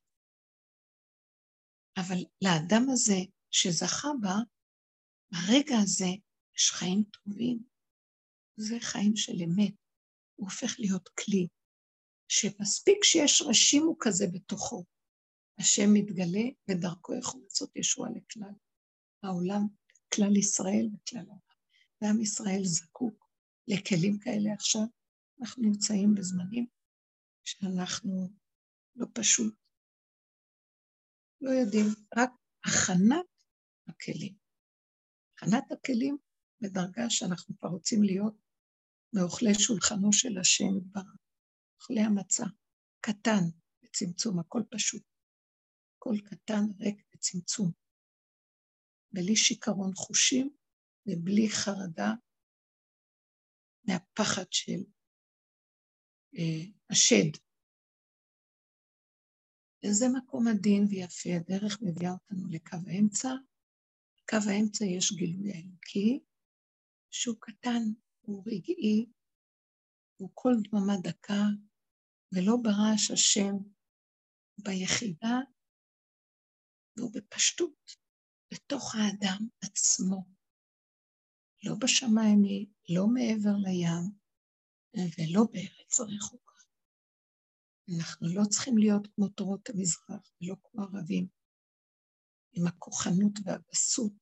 [1.97, 3.19] אבל לאדם הזה
[3.51, 4.37] שזכה בה,
[5.33, 6.11] ברגע הזה
[6.57, 7.65] יש חיים טובים.
[8.57, 9.75] זה חיים של אמת.
[10.37, 11.49] הוא הופך להיות כלי,
[12.29, 14.85] שמספיק שיש רשימו כזה בתוכו.
[15.59, 18.55] השם מתגלה, ודרכו יכול לעשות ישועה לכלל
[19.23, 19.67] העולם
[20.15, 21.39] כלל ישראל וכלל העולם.
[22.03, 23.29] ועם ישראל זקוק
[23.69, 24.83] לכלים כאלה עכשיו.
[25.41, 26.67] אנחנו נמצאים בזמנים
[27.45, 28.29] שאנחנו
[28.97, 29.55] לא פשוט,
[31.41, 31.87] לא יודעים,
[32.17, 32.31] רק
[32.65, 33.27] הכנת
[33.89, 34.35] הכלים.
[35.35, 36.17] הכנת הכלים
[36.61, 38.35] בדרגה שאנחנו כבר רוצים להיות
[39.13, 41.17] מאוכלי שולחנו של השם יתברך,
[41.81, 42.45] אוכלי המצה,
[43.01, 43.43] קטן
[43.83, 45.03] בצמצום, הכל פשוט.
[45.97, 47.82] הכל קטן, ריק בצמצום.
[49.13, 50.51] בלי שיכרון חושים
[51.07, 52.13] ובלי חרדה
[53.89, 54.81] מהפחד של
[56.39, 57.31] אה, השד.
[59.85, 63.29] וזה מקום עדין ויפה, הדרך מביאה אותנו לקו האמצע.
[64.17, 66.21] בקו האמצע יש גילוי האלוקי,
[67.11, 67.83] שהוא קטן,
[68.21, 69.07] הוא רגעי,
[70.17, 71.43] הוא כל דממה דקה,
[72.33, 73.55] ולא ברעש השם,
[74.59, 75.37] ביחידה,
[76.97, 78.02] והוא בפשטות,
[78.53, 80.25] בתוך האדם עצמו.
[81.65, 84.05] לא בשמיים היא, לא מעבר לים,
[84.95, 86.53] ולא בארץ הרחוקה.
[87.97, 91.27] אנחנו לא צריכים להיות כמו תורות המזרח, ולא כמו ערבים,
[92.53, 94.13] עם הכוחנות והגסות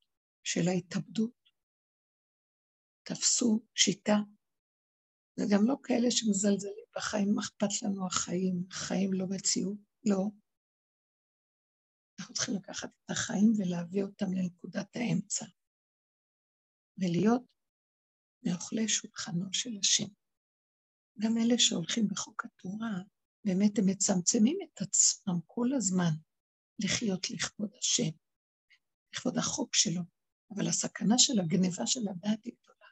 [0.43, 1.41] של ההתאבדות.
[3.03, 4.17] תפסו שיטה,
[5.39, 10.31] וגם לא כאלה שמזלזלים בחיים, מה אכפת לנו החיים, החיים לא מציאות, לא.
[12.31, 15.47] אנחנו צריכים לקחת את החיים ולהביא אותם לנקודת האמצע,
[16.99, 17.43] ולהיות
[18.47, 20.09] מאוכלי שולחנו של השם.
[21.19, 23.03] גם אלה שהולכים בחוק התורה,
[23.45, 26.11] באמת הם מצמצמים את עצמם כל הזמן
[26.85, 28.11] לחיות לכבוד השם,
[29.15, 30.03] לכבוד החוק שלו,
[30.55, 32.89] אבל הסכנה של הגניבה של הדעת היא גדולה.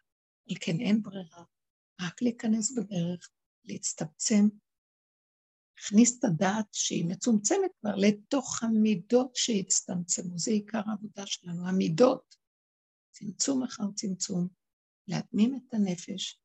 [0.50, 1.44] על כן אין ברירה,
[2.00, 3.30] רק להיכנס בדרך,
[3.64, 4.48] להצטמצם,
[5.78, 12.36] להכניס את הדעת שהיא מצומצמת כבר לתוך המידות שהצטמצמו, זה עיקר העבודה שלנו, המידות,
[13.10, 14.48] צמצום אחר צמצום,
[15.08, 16.40] להדמים את הנפש,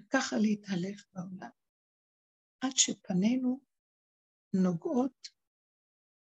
[0.00, 1.50] וככה להתהלך בעולם,
[2.60, 3.60] עד שפנינו
[4.52, 5.28] נוגעות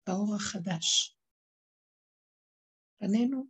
[0.07, 1.17] באור החדש.
[2.99, 3.47] פנינו,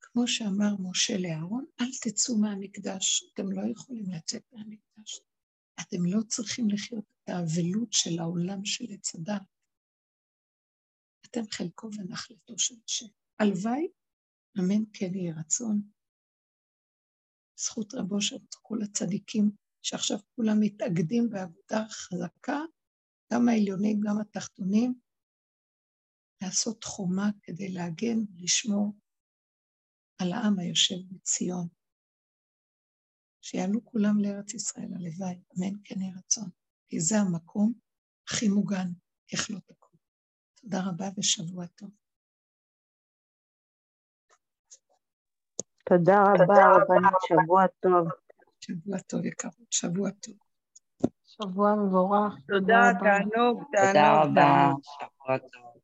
[0.00, 5.20] כמו שאמר משה לאהרון, אל תצאו מהמקדש, אתם לא יכולים לצאת מהמקדש.
[5.80, 9.42] אתם לא צריכים לחיות את האבלות של העולם של עץ הדת.
[11.26, 13.06] אתם חלקו ונחלתו של השם.
[13.38, 13.88] הלוואי,
[14.58, 15.90] אמן כן יהי רצון,
[17.58, 19.50] זכות רבו של כל הצדיקים,
[19.82, 22.60] שעכשיו כולם מתאגדים בעבודה חזקה,
[23.32, 25.00] גם העליונים, גם התחתונים,
[26.42, 28.94] לעשות חומה כדי להגן ולשמור
[30.20, 31.68] על העם היושב בציון.
[33.48, 36.48] שיעלו כולם לארץ ישראל, הלוואי, אמן כן יהי רצון.
[36.88, 37.72] כי זה המקום
[38.28, 38.88] הכי מוגן,
[39.32, 39.90] איך לא תקום.
[40.60, 41.90] תודה רבה ושבוע טוב.
[45.88, 48.08] תודה רבה, רבנית, שבוע טוב.
[48.60, 50.34] שבוע טוב, יקרות, שבוע טוב.
[51.24, 52.34] שבוע מבורך.
[52.48, 53.86] תודה, תענוג, תענוג.
[53.86, 55.75] תודה רבה, שבוע טוב.